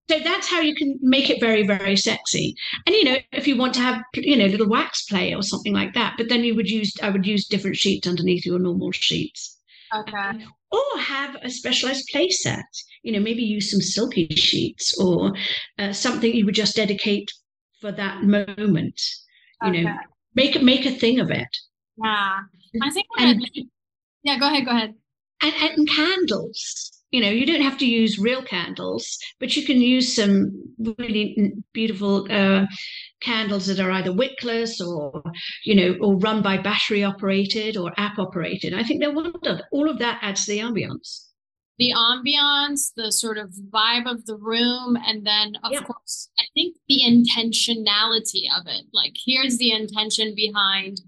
so 0.08 0.18
that's 0.18 0.48
how 0.48 0.60
you 0.60 0.74
can 0.74 0.98
make 1.00 1.30
it 1.30 1.40
very 1.40 1.66
very 1.66 1.96
sexy. 1.96 2.54
And 2.86 2.94
you 2.94 3.04
know 3.04 3.16
if 3.32 3.46
you 3.46 3.56
want 3.56 3.74
to 3.74 3.80
have 3.80 4.02
you 4.14 4.36
know 4.36 4.46
little 4.46 4.68
wax 4.68 5.04
play 5.06 5.34
or 5.34 5.42
something 5.42 5.72
like 5.72 5.94
that 5.94 6.14
but 6.18 6.28
then 6.28 6.44
you 6.44 6.54
would 6.54 6.68
use 6.68 6.92
i 7.02 7.10
would 7.10 7.26
use 7.26 7.46
different 7.46 7.76
sheets 7.76 8.06
underneath 8.06 8.46
your 8.46 8.58
normal 8.58 8.92
sheets. 8.92 9.58
Okay. 9.94 10.44
Or 10.72 10.98
have 10.98 11.36
a 11.42 11.50
specialized 11.50 12.06
play 12.12 12.28
set 12.28 12.66
you 13.02 13.12
know 13.12 13.20
maybe 13.20 13.42
use 13.42 13.70
some 13.70 13.80
silky 13.80 14.28
sheets 14.34 14.98
or 14.98 15.32
uh, 15.78 15.92
something 15.92 16.34
you 16.34 16.44
would 16.44 16.54
just 16.54 16.76
dedicate 16.76 17.32
for 17.80 17.92
that 17.92 18.22
moment. 18.24 19.00
You 19.62 19.70
okay. 19.70 19.82
know 19.82 19.96
make 20.34 20.60
make 20.62 20.84
a 20.84 20.90
thing 20.90 21.20
of 21.20 21.30
it. 21.30 21.56
Yeah. 21.96 22.40
I 22.82 22.90
think 22.90 23.06
and, 23.18 23.48
yeah 24.22 24.38
go 24.38 24.48
ahead 24.48 24.64
go 24.64 24.72
ahead. 24.72 24.94
And, 25.42 25.54
and 25.54 25.88
candles 25.88 26.93
you 27.14 27.20
know 27.20 27.30
you 27.30 27.46
don't 27.46 27.68
have 27.68 27.78
to 27.78 27.86
use 27.86 28.18
real 28.18 28.42
candles 28.42 29.18
but 29.38 29.54
you 29.56 29.64
can 29.64 29.80
use 29.80 30.16
some 30.16 30.50
really 30.98 31.52
beautiful 31.72 32.26
uh, 32.30 32.66
candles 33.24 33.66
that 33.66 33.80
are 33.80 33.90
either 33.90 34.12
wickless 34.12 34.80
or 34.80 35.22
you 35.64 35.74
know 35.74 35.96
or 36.00 36.16
run 36.16 36.42
by 36.42 36.56
battery 36.56 37.02
operated 37.02 37.76
or 37.76 37.92
app 37.96 38.18
operated. 38.18 38.74
I 38.74 38.82
think 38.82 39.00
they're 39.00 39.12
wonderful. 39.12 39.60
All 39.72 39.88
of 39.88 39.98
that 39.98 40.18
adds 40.22 40.44
to 40.44 40.52
the 40.52 40.58
ambiance. 40.58 41.28
The 41.78 41.92
ambiance 41.92 42.92
the 42.96 43.10
sort 43.10 43.38
of 43.38 43.50
vibe 43.72 44.10
of 44.10 44.26
the 44.26 44.36
room 44.36 44.96
and 45.06 45.26
then 45.26 45.54
of 45.64 45.72
yeah. 45.72 45.80
course 45.80 46.28
i 46.38 46.44
think 46.54 46.76
the 46.88 47.00
intentionality 47.02 48.44
of 48.56 48.66
it. 48.66 48.84
Like 48.92 49.14
here's 49.24 49.58
the 49.58 49.72
intention 49.72 50.34
behind. 50.36 51.00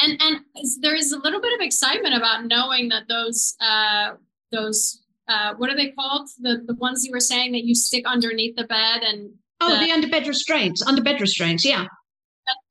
And 0.00 0.20
and 0.20 0.40
there 0.80 0.94
is 0.94 1.12
a 1.12 1.18
little 1.18 1.40
bit 1.40 1.54
of 1.54 1.60
excitement 1.60 2.14
about 2.14 2.46
knowing 2.46 2.88
that 2.88 3.08
those 3.08 3.54
uh 3.60 4.14
those 4.50 5.02
uh, 5.28 5.54
what 5.56 5.70
are 5.70 5.76
they 5.76 5.90
called? 5.90 6.28
The 6.40 6.62
the 6.66 6.74
ones 6.74 7.04
you 7.04 7.12
were 7.12 7.20
saying 7.20 7.52
that 7.52 7.64
you 7.64 7.74
stick 7.74 8.06
underneath 8.06 8.56
the 8.56 8.64
bed 8.64 9.02
and 9.02 9.30
oh, 9.60 9.78
the, 9.78 9.86
the 9.86 9.92
underbed 9.92 10.26
restraints, 10.26 10.82
under 10.82 11.02
bed 11.02 11.20
restraints, 11.20 11.64
yeah. 11.64 11.86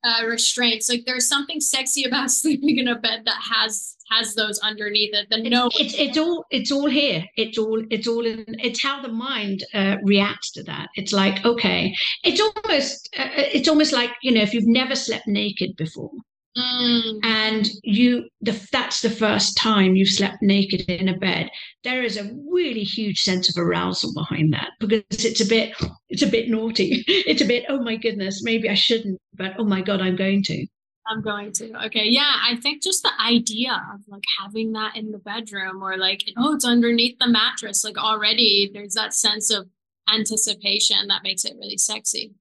Uh, 0.02 0.26
restraints. 0.26 0.88
Like 0.88 1.04
there's 1.06 1.28
something 1.28 1.60
sexy 1.60 2.02
about 2.04 2.30
sleeping 2.42 2.78
in 2.78 2.88
a 2.88 2.98
bed 2.98 3.22
that 3.26 3.40
has 3.52 3.96
has 4.10 4.34
those 4.34 4.58
underneath 4.60 5.14
it. 5.14 5.28
The 5.30 5.48
no, 5.48 5.66
it's, 5.66 5.80
it's, 5.80 5.94
it's 5.98 6.18
all 6.18 6.44
it's 6.50 6.72
all 6.72 6.88
here. 6.88 7.24
It's 7.36 7.58
all 7.58 7.82
it's 7.90 8.08
all 8.08 8.26
in. 8.26 8.44
It's 8.58 8.82
how 8.82 9.00
the 9.00 9.08
mind 9.08 9.64
uh, 9.74 9.96
reacts 10.02 10.50
to 10.52 10.64
that. 10.64 10.88
It's 10.96 11.12
like 11.12 11.44
okay, 11.44 11.94
it's 12.24 12.40
almost 12.40 13.08
uh, 13.16 13.28
it's 13.36 13.68
almost 13.68 13.92
like 13.92 14.10
you 14.22 14.32
know 14.32 14.42
if 14.42 14.52
you've 14.52 14.66
never 14.66 14.96
slept 14.96 15.28
naked 15.28 15.76
before, 15.76 16.10
Mm. 16.58 17.20
And 17.22 17.68
you, 17.82 18.28
the, 18.40 18.60
that's 18.72 19.00
the 19.00 19.10
first 19.10 19.56
time 19.56 19.94
you've 19.94 20.08
slept 20.08 20.38
naked 20.42 20.80
in 20.88 21.08
a 21.08 21.16
bed. 21.16 21.50
There 21.84 22.02
is 22.02 22.16
a 22.16 22.30
really 22.50 22.82
huge 22.82 23.20
sense 23.20 23.48
of 23.48 23.62
arousal 23.62 24.12
behind 24.12 24.52
that 24.54 24.70
because 24.80 25.02
it's 25.10 25.40
a 25.40 25.46
bit, 25.46 25.74
it's 26.08 26.22
a 26.22 26.26
bit 26.26 26.48
naughty. 26.48 27.04
It's 27.28 27.42
a 27.42 27.46
bit, 27.46 27.66
oh 27.68 27.82
my 27.82 27.96
goodness, 27.96 28.42
maybe 28.42 28.70
I 28.70 28.74
shouldn't, 28.74 29.20
but 29.34 29.52
oh 29.58 29.64
my 29.64 29.82
god, 29.82 30.00
I'm 30.00 30.16
going 30.16 30.42
to. 30.44 30.66
I'm 31.06 31.22
going 31.22 31.52
to. 31.54 31.86
Okay, 31.86 32.04
yeah, 32.04 32.34
I 32.42 32.56
think 32.56 32.82
just 32.82 33.02
the 33.02 33.12
idea 33.20 33.72
of 33.94 34.00
like 34.08 34.24
having 34.40 34.72
that 34.72 34.96
in 34.96 35.10
the 35.10 35.18
bedroom 35.18 35.82
or 35.82 35.96
like, 35.96 36.24
oh, 36.36 36.54
it's 36.54 36.64
underneath 36.64 37.18
the 37.18 37.28
mattress. 37.28 37.84
Like 37.84 37.98
already, 37.98 38.70
there's 38.72 38.94
that 38.94 39.14
sense 39.14 39.50
of 39.50 39.68
anticipation 40.12 41.08
that 41.08 41.22
makes 41.22 41.44
it 41.44 41.56
really 41.58 41.78
sexy. 41.78 42.32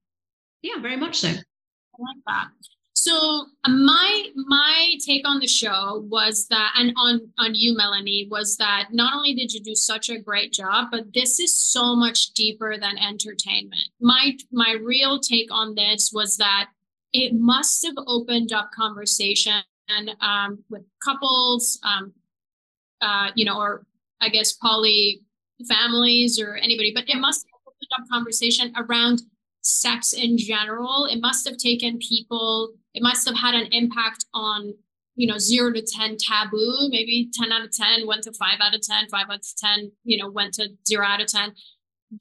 Yeah, 0.61 0.79
very 0.81 0.97
much 0.97 1.19
so. 1.19 1.29
I 1.29 1.31
like 1.31 2.23
that. 2.27 2.47
So 2.99 3.45
my 3.67 4.25
my 4.33 4.95
take 5.05 5.27
on 5.27 5.39
the 5.39 5.47
show 5.47 6.03
was 6.09 6.47
that, 6.49 6.73
and 6.75 6.93
on 6.97 7.31
on 7.37 7.53
you, 7.53 7.77
Melanie, 7.77 8.27
was 8.31 8.57
that 8.57 8.87
not 8.91 9.13
only 9.15 9.35
did 9.35 9.53
you 9.53 9.61
do 9.61 9.75
such 9.75 10.09
a 10.09 10.17
great 10.17 10.51
job, 10.51 10.87
but 10.91 11.13
this 11.13 11.39
is 11.39 11.55
so 11.55 11.95
much 11.95 12.31
deeper 12.33 12.75
than 12.75 12.97
entertainment. 12.97 13.89
My 14.01 14.35
my 14.51 14.77
real 14.83 15.19
take 15.19 15.51
on 15.51 15.75
this 15.75 16.09
was 16.11 16.37
that 16.37 16.69
it 17.13 17.35
must 17.35 17.85
have 17.85 17.93
opened 18.07 18.51
up 18.51 18.71
conversation 18.75 19.61
um, 20.19 20.63
with 20.71 20.81
couples, 21.05 21.79
um, 21.83 22.13
uh, 23.01 23.29
you 23.35 23.45
know, 23.45 23.59
or 23.59 23.85
I 24.21 24.29
guess 24.29 24.53
poly 24.53 25.21
families 25.67 26.39
or 26.39 26.55
anybody, 26.55 26.93
but 26.95 27.07
it 27.07 27.17
must 27.17 27.45
have 27.45 27.61
opened 27.67 28.01
up 28.01 28.09
conversation 28.09 28.73
around 28.75 29.21
sex 29.67 30.13
in 30.13 30.37
general. 30.37 31.05
It 31.05 31.19
must 31.19 31.47
have 31.47 31.57
taken 31.57 31.99
people 31.99 32.73
it 32.97 33.03
must 33.03 33.27
have 33.27 33.37
had 33.37 33.53
an 33.53 33.67
impact 33.71 34.25
on 34.33 34.73
you 35.15 35.27
know 35.27 35.37
zero 35.37 35.71
to 35.71 35.81
10 35.81 36.17
taboo 36.19 36.89
maybe 36.89 37.29
10 37.31 37.51
out 37.51 37.63
of 37.63 37.71
10 37.71 38.07
went 38.07 38.23
to 38.23 38.33
5 38.33 38.57
out 38.59 38.75
of 38.75 38.81
10 38.81 39.07
5 39.09 39.25
out 39.29 39.35
of 39.35 39.55
10 39.57 39.91
you 40.03 40.17
know 40.17 40.29
went 40.29 40.55
to 40.55 40.69
0 40.87 41.05
out 41.05 41.21
of 41.21 41.27
10 41.27 41.53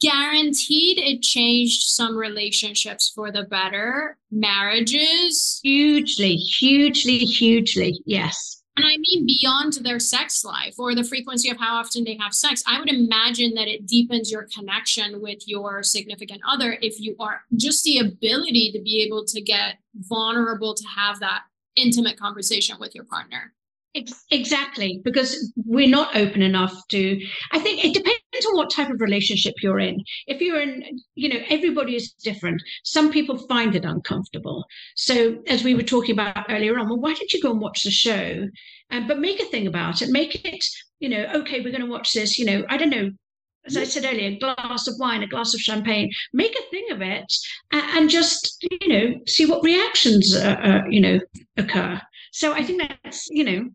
guaranteed 0.01 0.99
it 0.99 1.23
changed 1.23 1.83
some 1.83 2.17
relationships 2.17 3.12
for 3.15 3.31
the 3.31 3.45
better. 3.45 4.19
Marriages. 4.33 5.61
Hugely 5.62 6.35
hugely 6.35 7.19
hugely 7.19 8.03
yes 8.05 8.62
And 8.77 8.85
I 8.85 8.97
mean 8.99 9.25
beyond 9.27 9.75
their 9.83 9.99
sex 9.99 10.45
life 10.45 10.75
or 10.79 10.95
the 10.95 11.03
frequency 11.03 11.49
of 11.51 11.57
how 11.57 11.77
often 11.77 12.05
they 12.05 12.19
have 12.21 12.35
sex. 12.35 12.62
I 12.67 12.79
would 12.79 12.91
imagine 12.91 13.55
that 13.55 13.69
it 13.69 13.87
deepens 13.87 14.31
your 14.31 14.47
connection 14.55 15.23
with 15.23 15.49
your 15.49 15.83
significant 15.83 16.43
other 16.47 16.77
if 16.83 17.01
you 17.01 17.17
are 17.19 17.41
just 17.57 17.85
the 17.85 17.99
ability 17.99 18.73
to 18.73 18.83
be 18.83 19.03
able 19.03 19.25
to 19.25 19.41
get 19.41 19.77
vulnerable 19.95 20.75
to 20.75 20.85
have 20.95 21.21
that 21.21 21.43
intimate 21.77 22.19
conversation 22.19 22.77
with 22.79 22.95
your 22.95 23.05
partner. 23.05 23.55
Exactly, 24.31 25.01
because 25.05 25.53
we're 25.65 25.89
not 25.89 26.15
open 26.17 26.43
enough 26.43 26.75
to. 26.91 27.21
I 27.53 27.59
think 27.59 27.85
it 27.85 27.95
depends 27.95 28.47
on 28.47 28.57
what 28.57 28.71
type 28.71 28.91
of 28.91 29.01
relationship 29.01 29.55
you're 29.63 29.79
in. 29.79 30.03
If 30.27 30.41
you're 30.41 30.61
in, 30.61 30.83
you 31.15 31.29
know, 31.29 31.41
everybody 31.49 31.97
is 31.97 32.13
different. 32.13 32.63
Some 32.85 33.11
people 33.11 33.39
find 33.49 33.75
it 33.75 33.85
uncomfortable. 33.85 34.65
So, 34.97 35.43
as 35.47 35.65
we 35.65 35.75
were 35.75 35.83
talking 35.83 36.13
about 36.13 36.47
earlier 36.51 36.79
on, 36.79 36.89
well, 36.89 37.01
why 37.01 37.15
don't 37.15 37.33
you 37.33 37.41
go 37.41 37.53
and 37.53 37.61
watch 37.61 37.85
the 37.85 37.91
show? 37.91 38.47
Um, 38.91 39.09
but 39.09 39.19
make 39.19 39.41
a 39.41 39.47
thing 39.47 39.67
about 39.67 40.03
it. 40.03 40.11
Make 40.11 40.45
it, 40.45 40.65
you 41.01 41.09
know, 41.09 41.27
okay, 41.37 41.61
we're 41.61 41.73
going 41.73 41.81
to 41.81 41.91
watch 41.91 42.13
this. 42.13 42.39
You 42.39 42.45
know, 42.45 42.65
I 42.69 42.77
don't 42.77 42.91
know. 42.91 43.11
As 43.67 43.77
I 43.77 43.85
said 43.85 44.05
earlier, 44.05 44.29
a 44.29 44.39
glass 44.39 44.87
of 44.87 44.95
wine, 44.99 45.25
a 45.25 45.27
glass 45.27 45.53
of 45.53 45.61
champagne. 45.61 46.11
Make 46.33 46.55
a 46.55 46.71
thing 46.71 46.87
of 46.93 47.03
it, 47.03 47.33
and, 47.73 48.09
just, 48.09 48.65
you 48.81 48.89
know, 48.89 49.15
see 49.27 49.47
what 49.47 49.65
reactions, 49.65 50.37
uh, 50.37 50.57
uh, 50.63 50.83
you 50.89 51.01
know, 51.01 51.19
occur. 51.57 52.01
So 52.31 52.53
I 52.53 52.63
think 52.63 52.83
that's, 53.03 53.27
you 53.31 53.43
know, 53.43 53.69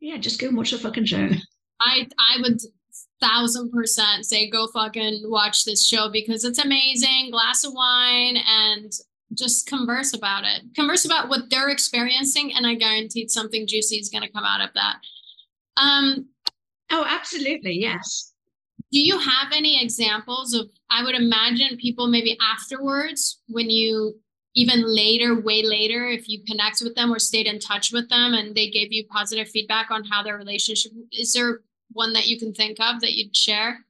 yeah, 0.00 0.18
just 0.18 0.40
go 0.40 0.48
and 0.48 0.56
watch 0.56 0.70
the 0.70 0.78
fucking 0.78 1.06
show. 1.06 1.28
I 1.80 2.08
I 2.18 2.40
would 2.40 2.60
thousand 3.20 3.70
percent 3.70 4.26
say 4.26 4.48
go 4.50 4.66
fucking 4.68 5.22
watch 5.26 5.64
this 5.64 5.86
show 5.86 6.10
because 6.10 6.44
it's 6.44 6.58
amazing. 6.58 7.30
Glass 7.30 7.64
of 7.64 7.72
wine 7.74 8.36
and 8.36 8.92
just 9.34 9.66
converse 9.66 10.14
about 10.14 10.44
it. 10.44 10.62
Converse 10.74 11.04
about 11.04 11.28
what 11.28 11.50
they're 11.50 11.68
experiencing, 11.68 12.52
and 12.54 12.66
I 12.66 12.74
guaranteed 12.74 13.30
something 13.30 13.66
juicy 13.66 13.96
is 13.96 14.08
going 14.08 14.22
to 14.22 14.32
come 14.32 14.44
out 14.44 14.60
of 14.60 14.70
that. 14.74 14.96
Um, 15.76 16.28
oh, 16.90 17.04
absolutely, 17.06 17.72
yes. 17.72 18.32
Do 18.92 19.00
you 19.00 19.18
have 19.18 19.52
any 19.52 19.82
examples 19.82 20.54
of? 20.54 20.68
I 20.90 21.02
would 21.02 21.16
imagine 21.16 21.76
people 21.78 22.06
maybe 22.06 22.38
afterwards 22.40 23.40
when 23.48 23.68
you 23.68 24.20
even 24.56 24.82
later, 24.82 25.38
way 25.38 25.62
later, 25.62 26.06
if 26.06 26.28
you 26.28 26.42
connect 26.42 26.80
with 26.80 26.94
them 26.94 27.12
or 27.12 27.18
stayed 27.18 27.46
in 27.46 27.60
touch 27.60 27.92
with 27.92 28.08
them 28.08 28.32
and 28.32 28.54
they 28.54 28.70
gave 28.70 28.90
you 28.90 29.06
positive 29.06 29.48
feedback 29.48 29.90
on 29.90 30.02
how 30.04 30.22
their 30.22 30.38
relationship 30.38 30.92
is 31.12 31.34
there 31.34 31.60
one 31.92 32.14
that 32.14 32.26
you 32.26 32.38
can 32.38 32.54
think 32.54 32.78
of 32.80 33.00
that 33.02 33.12
you'd 33.12 33.36
share? 33.36 33.84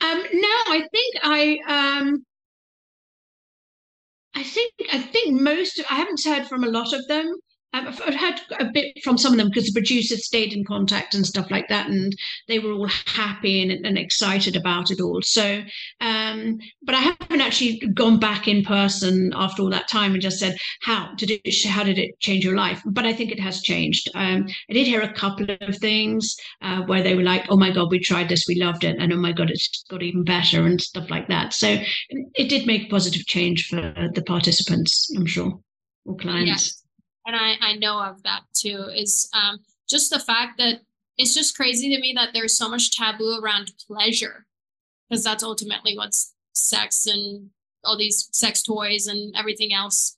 Um, 0.00 0.22
no, 0.32 0.48
I 0.48 0.88
think 0.90 1.16
I 1.22 1.58
um 1.68 2.24
I 4.34 4.42
think 4.42 4.72
I 4.90 4.98
think 4.98 5.40
most 5.40 5.82
I 5.90 5.94
haven't 5.96 6.24
heard 6.24 6.46
from 6.46 6.64
a 6.64 6.68
lot 6.68 6.94
of 6.94 7.06
them, 7.06 7.38
I've 7.72 7.98
heard 7.98 8.40
a 8.58 8.70
bit 8.72 9.02
from 9.04 9.18
some 9.18 9.32
of 9.32 9.38
them 9.38 9.48
because 9.48 9.66
the 9.66 9.72
producers 9.72 10.26
stayed 10.26 10.52
in 10.52 10.64
contact 10.64 11.14
and 11.14 11.26
stuff 11.26 11.50
like 11.50 11.68
that, 11.68 11.88
and 11.88 12.14
they 12.48 12.58
were 12.58 12.72
all 12.72 12.88
happy 13.06 13.62
and, 13.62 13.84
and 13.84 13.98
excited 13.98 14.56
about 14.56 14.90
it 14.90 15.00
all. 15.00 15.20
So, 15.22 15.62
um, 16.00 16.58
but 16.82 16.94
I 16.94 17.00
haven't 17.00 17.40
actually 17.40 17.78
gone 17.94 18.18
back 18.18 18.48
in 18.48 18.64
person 18.64 19.32
after 19.34 19.62
all 19.62 19.70
that 19.70 19.88
time 19.88 20.12
and 20.12 20.22
just 20.22 20.38
said, 20.38 20.56
"How 20.80 21.12
did 21.16 21.30
it? 21.30 21.66
How 21.66 21.84
did 21.84 21.98
it 21.98 22.18
change 22.20 22.44
your 22.44 22.56
life?" 22.56 22.82
But 22.86 23.04
I 23.04 23.12
think 23.12 23.30
it 23.30 23.40
has 23.40 23.60
changed. 23.60 24.10
Um, 24.14 24.46
I 24.70 24.72
did 24.72 24.86
hear 24.86 25.02
a 25.02 25.12
couple 25.12 25.46
of 25.60 25.76
things 25.76 26.36
uh, 26.62 26.82
where 26.82 27.02
they 27.02 27.14
were 27.14 27.22
like, 27.22 27.44
"Oh 27.50 27.56
my 27.56 27.70
god, 27.70 27.90
we 27.90 27.98
tried 27.98 28.28
this, 28.28 28.46
we 28.48 28.56
loved 28.56 28.84
it, 28.84 28.96
and 28.98 29.12
oh 29.12 29.16
my 29.16 29.32
god, 29.32 29.50
it's 29.50 29.84
got 29.90 30.02
even 30.02 30.24
better," 30.24 30.64
and 30.66 30.80
stuff 30.80 31.10
like 31.10 31.28
that. 31.28 31.52
So 31.52 31.78
it 32.34 32.48
did 32.48 32.66
make 32.66 32.90
positive 32.90 33.26
change 33.26 33.68
for 33.68 33.94
the 34.14 34.22
participants, 34.22 35.10
I'm 35.16 35.26
sure, 35.26 35.60
or 36.04 36.16
clients. 36.16 36.85
And 37.26 37.36
I, 37.36 37.56
I 37.60 37.76
know 37.76 38.00
of 38.00 38.22
that 38.22 38.42
too, 38.54 38.88
is 38.94 39.28
um, 39.32 39.58
just 39.88 40.10
the 40.10 40.20
fact 40.20 40.58
that 40.58 40.80
it's 41.18 41.34
just 41.34 41.56
crazy 41.56 41.94
to 41.94 42.00
me 42.00 42.12
that 42.16 42.30
there's 42.32 42.56
so 42.56 42.68
much 42.68 42.96
taboo 42.96 43.40
around 43.42 43.72
pleasure, 43.86 44.46
because 45.08 45.24
that's 45.24 45.42
ultimately 45.42 45.96
what's 45.96 46.34
sex 46.52 47.06
and 47.06 47.50
all 47.84 47.96
these 47.96 48.28
sex 48.32 48.62
toys 48.62 49.06
and 49.06 49.34
everything 49.36 49.72
else 49.72 50.16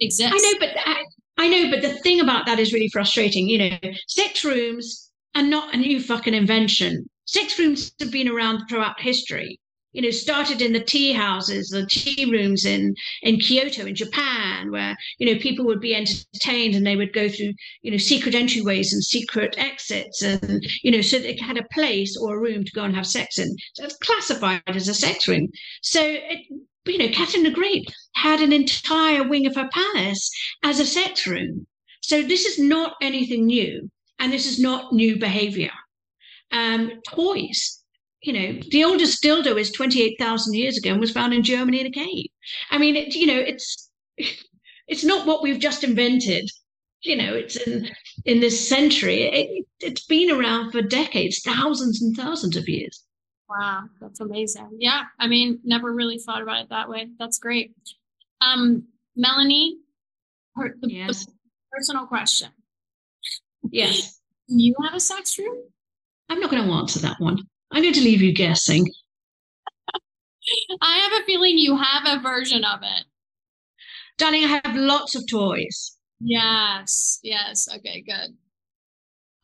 exists. 0.00 0.32
I 0.34 0.52
know, 0.52 0.58
but 0.58 0.70
I, 0.84 1.04
I 1.38 1.48
know, 1.48 1.70
but 1.70 1.82
the 1.82 1.98
thing 2.00 2.20
about 2.20 2.46
that 2.46 2.58
is 2.58 2.72
really 2.72 2.88
frustrating. 2.88 3.48
You 3.48 3.70
know, 3.70 3.78
sex 4.06 4.44
rooms 4.44 5.10
are 5.34 5.42
not 5.42 5.74
a 5.74 5.76
new 5.76 6.00
fucking 6.00 6.34
invention. 6.34 7.08
Sex 7.26 7.58
rooms 7.58 7.92
have 8.00 8.10
been 8.10 8.28
around 8.28 8.66
throughout 8.68 9.00
history 9.00 9.60
you 9.92 10.02
know, 10.02 10.10
started 10.10 10.60
in 10.60 10.72
the 10.72 10.84
tea 10.84 11.12
houses, 11.12 11.70
the 11.70 11.86
tea 11.86 12.30
rooms 12.30 12.64
in 12.64 12.94
in 13.22 13.38
Kyoto, 13.40 13.86
in 13.86 13.94
Japan, 13.94 14.70
where 14.70 14.96
you 15.18 15.26
know 15.26 15.40
people 15.40 15.64
would 15.66 15.80
be 15.80 15.94
entertained 15.94 16.74
and 16.74 16.86
they 16.86 16.96
would 16.96 17.12
go 17.12 17.28
through 17.28 17.52
you 17.82 17.90
know 17.90 17.96
secret 17.96 18.34
entryways 18.34 18.92
and 18.92 19.02
secret 19.02 19.54
exits, 19.58 20.22
and 20.22 20.66
you 20.82 20.90
know, 20.90 21.00
so 21.00 21.18
they 21.18 21.36
had 21.36 21.56
a 21.56 21.66
place 21.72 22.16
or 22.16 22.36
a 22.36 22.40
room 22.40 22.64
to 22.64 22.72
go 22.72 22.84
and 22.84 22.94
have 22.94 23.06
sex 23.06 23.38
in. 23.38 23.56
So 23.74 23.84
it's 23.84 23.96
classified 23.98 24.62
as 24.66 24.88
a 24.88 24.94
sex 24.94 25.26
room. 25.26 25.48
So 25.82 26.00
it, 26.02 26.46
you 26.86 26.98
know, 26.98 27.08
Catherine 27.08 27.44
the 27.44 27.50
Great 27.50 27.90
had 28.14 28.40
an 28.40 28.52
entire 28.52 29.26
wing 29.26 29.46
of 29.46 29.56
her 29.56 29.68
palace 29.72 30.30
as 30.62 30.80
a 30.80 30.86
sex 30.86 31.26
room. 31.26 31.66
So 32.02 32.22
this 32.22 32.44
is 32.44 32.58
not 32.58 32.94
anything 33.00 33.46
new, 33.46 33.90
and 34.18 34.32
this 34.32 34.46
is 34.46 34.58
not 34.58 34.92
new 34.92 35.18
behavior. 35.18 35.72
Um, 36.50 36.92
toys 37.06 37.77
you 38.22 38.32
know, 38.32 38.60
the 38.70 38.84
oldest 38.84 39.22
dildo 39.22 39.58
is 39.58 39.70
28,000 39.70 40.54
years 40.54 40.76
ago 40.76 40.90
and 40.90 41.00
was 41.00 41.12
found 41.12 41.32
in 41.32 41.42
Germany 41.42 41.80
in 41.80 41.86
a 41.86 41.90
cave. 41.90 42.26
I 42.70 42.78
mean, 42.78 42.96
it, 42.96 43.14
you 43.14 43.26
know, 43.26 43.38
it's 43.38 43.90
it's 44.88 45.04
not 45.04 45.26
what 45.26 45.42
we've 45.42 45.60
just 45.60 45.84
invented. 45.84 46.48
You 47.02 47.16
know, 47.16 47.34
it's 47.34 47.56
in 47.56 47.88
in 48.24 48.40
this 48.40 48.68
century. 48.68 49.22
It, 49.22 49.66
it's 49.80 50.04
been 50.06 50.30
around 50.32 50.72
for 50.72 50.82
decades, 50.82 51.40
thousands 51.42 52.02
and 52.02 52.16
thousands 52.16 52.56
of 52.56 52.68
years. 52.68 53.04
Wow, 53.48 53.84
that's 54.00 54.20
amazing. 54.20 54.68
Yeah, 54.78 55.04
I 55.18 55.28
mean, 55.28 55.60
never 55.64 55.92
really 55.92 56.18
thought 56.18 56.42
about 56.42 56.62
it 56.62 56.68
that 56.70 56.88
way. 56.88 57.08
That's 57.18 57.38
great. 57.38 57.74
Um, 58.40 58.88
Melanie, 59.16 59.78
her, 60.56 60.74
the, 60.80 60.92
yes. 60.92 61.24
the 61.24 61.32
personal 61.72 62.06
question. 62.06 62.50
Yes. 63.70 64.20
you 64.48 64.74
have 64.82 64.94
a 64.94 65.00
sex 65.00 65.38
room? 65.38 65.56
I'm 66.28 66.40
not 66.40 66.50
going 66.50 66.64
to 66.64 66.72
answer 66.74 66.98
that 67.00 67.20
one. 67.20 67.38
I'm 67.70 67.82
going 67.82 67.94
to 67.94 68.00
leave 68.00 68.22
you 68.22 68.32
guessing. 68.32 68.90
I 70.80 70.98
have 70.98 71.22
a 71.22 71.24
feeling 71.26 71.58
you 71.58 71.76
have 71.76 72.04
a 72.06 72.22
version 72.22 72.64
of 72.64 72.80
it. 72.82 73.04
Darling, 74.16 74.44
I 74.44 74.60
have 74.64 74.76
lots 74.76 75.14
of 75.14 75.28
toys. 75.28 75.96
Yes, 76.20 77.20
yes. 77.22 77.68
Okay, 77.76 78.02
good. 78.06 78.36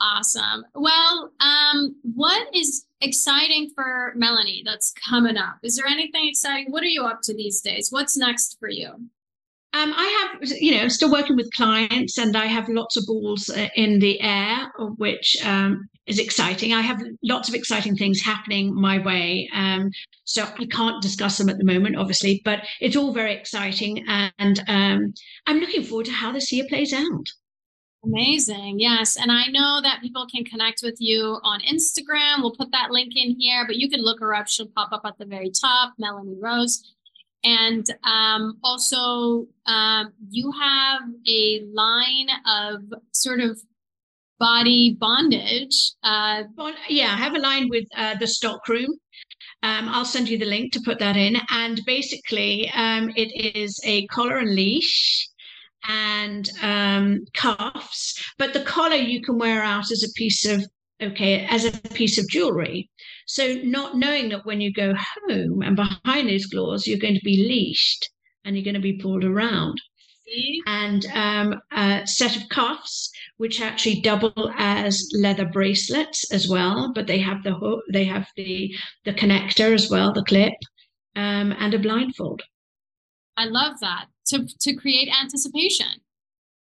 Awesome. 0.00 0.64
Well, 0.74 1.30
um, 1.40 1.94
what 2.02 2.48
is 2.54 2.84
exciting 3.00 3.70
for 3.74 4.12
Melanie 4.16 4.62
that's 4.64 4.92
coming 5.08 5.36
up? 5.36 5.58
Is 5.62 5.76
there 5.76 5.86
anything 5.86 6.28
exciting? 6.28 6.72
What 6.72 6.82
are 6.82 6.86
you 6.86 7.04
up 7.04 7.20
to 7.24 7.34
these 7.34 7.60
days? 7.60 7.88
What's 7.90 8.16
next 8.16 8.56
for 8.58 8.68
you? 8.68 8.88
Um, 8.88 9.92
I 9.96 10.28
have, 10.40 10.48
you 10.60 10.76
know, 10.76 10.88
still 10.88 11.10
working 11.10 11.36
with 11.36 11.52
clients, 11.52 12.18
and 12.18 12.36
I 12.36 12.46
have 12.46 12.68
lots 12.68 12.96
of 12.96 13.06
balls 13.06 13.50
uh, 13.50 13.68
in 13.76 13.98
the 13.98 14.20
air, 14.20 14.72
which 14.98 15.36
um, 15.44 15.88
is 16.06 16.18
exciting. 16.18 16.72
I 16.72 16.82
have 16.82 17.02
lots 17.22 17.48
of 17.48 17.54
exciting 17.54 17.96
things 17.96 18.20
happening 18.20 18.74
my 18.74 18.98
way, 18.98 19.48
um, 19.54 19.90
so 20.24 20.44
I 20.44 20.66
can't 20.66 21.02
discuss 21.02 21.38
them 21.38 21.48
at 21.48 21.58
the 21.58 21.64
moment, 21.64 21.96
obviously, 21.96 22.42
but 22.44 22.60
it's 22.80 22.96
all 22.96 23.12
very 23.12 23.34
exciting, 23.34 24.04
and 24.08 24.62
um, 24.68 25.14
I'm 25.46 25.58
looking 25.58 25.82
forward 25.82 26.06
to 26.06 26.12
how 26.12 26.32
this 26.32 26.52
year 26.52 26.64
plays 26.68 26.92
out. 26.92 27.26
Amazing. 28.04 28.80
Yes. 28.80 29.16
And 29.16 29.32
I 29.32 29.46
know 29.46 29.80
that 29.82 30.02
people 30.02 30.26
can 30.26 30.44
connect 30.44 30.82
with 30.82 30.96
you 30.98 31.38
on 31.42 31.60
Instagram. 31.60 32.40
We'll 32.40 32.54
put 32.54 32.70
that 32.72 32.90
link 32.90 33.12
in 33.16 33.38
here, 33.38 33.64
but 33.66 33.76
you 33.76 33.88
can 33.88 34.02
look 34.02 34.20
her 34.20 34.34
up. 34.34 34.46
She'll 34.46 34.68
pop 34.68 34.92
up 34.92 35.02
at 35.04 35.16
the 35.18 35.24
very 35.24 35.50
top, 35.50 35.94
Melanie 35.98 36.36
Rose. 36.38 36.82
And 37.44 37.86
um, 38.04 38.58
also, 38.62 39.46
um, 39.66 40.12
you 40.30 40.50
have 40.52 41.02
a 41.28 41.64
line 41.72 42.28
of 42.46 42.82
sort 43.12 43.40
of 43.40 43.60
body 44.44 44.94
bondage. 45.00 45.76
Uh, 46.02 46.42
yeah, 46.90 47.14
I 47.14 47.16
have 47.16 47.34
a 47.34 47.38
line 47.38 47.70
with 47.70 47.86
uh, 47.96 48.14
the 48.20 48.26
stockroom. 48.26 48.90
Um, 49.62 49.88
I'll 49.88 50.04
send 50.04 50.28
you 50.28 50.36
the 50.36 50.44
link 50.44 50.70
to 50.74 50.82
put 50.84 50.98
that 50.98 51.16
in. 51.16 51.38
And 51.48 51.80
basically, 51.86 52.70
um, 52.74 53.10
it 53.16 53.30
is 53.56 53.80
a 53.84 54.06
collar 54.08 54.36
and 54.36 54.54
leash 54.54 55.26
and 55.88 56.50
um, 56.60 57.24
cuffs, 57.32 58.22
but 58.36 58.52
the 58.52 58.64
collar 58.64 58.96
you 58.96 59.22
can 59.22 59.38
wear 59.38 59.62
out 59.62 59.90
as 59.90 60.02
a 60.02 60.12
piece 60.14 60.44
of 60.44 60.62
okay, 61.00 61.46
as 61.46 61.64
a 61.64 61.72
piece 62.00 62.18
of 62.18 62.28
jewelry. 62.28 62.90
So, 63.26 63.54
not 63.64 63.96
knowing 63.96 64.28
that 64.28 64.44
when 64.44 64.60
you 64.60 64.72
go 64.74 64.94
home 64.94 65.62
and 65.62 65.74
behind 65.74 66.28
those 66.28 66.46
claws, 66.46 66.86
you're 66.86 67.06
going 67.06 67.14
to 67.14 67.30
be 67.32 67.48
leashed 67.48 68.10
and 68.44 68.54
you're 68.54 68.64
going 68.64 68.82
to 68.82 68.90
be 68.92 68.98
pulled 68.98 69.24
around. 69.24 69.80
And 70.66 71.06
um, 71.14 71.60
a 71.70 72.06
set 72.06 72.36
of 72.36 72.48
cuffs, 72.48 73.10
which 73.38 73.60
actually 73.60 74.00
double 74.00 74.52
as 74.56 75.08
leather 75.12 75.44
bracelets 75.44 76.32
as 76.32 76.48
well, 76.48 76.92
but 76.94 77.06
they 77.06 77.18
have 77.18 77.42
the 77.42 77.54
hook, 77.54 77.82
they 77.92 78.04
have 78.04 78.28
the 78.36 78.74
the 79.04 79.12
connector 79.12 79.74
as 79.74 79.90
well, 79.90 80.12
the 80.12 80.22
clip, 80.24 80.54
um, 81.16 81.52
and 81.58 81.74
a 81.74 81.78
blindfold. 81.78 82.42
I 83.36 83.46
love 83.46 83.80
that 83.80 84.06
to 84.28 84.46
to 84.60 84.74
create 84.74 85.08
anticipation. 85.22 85.86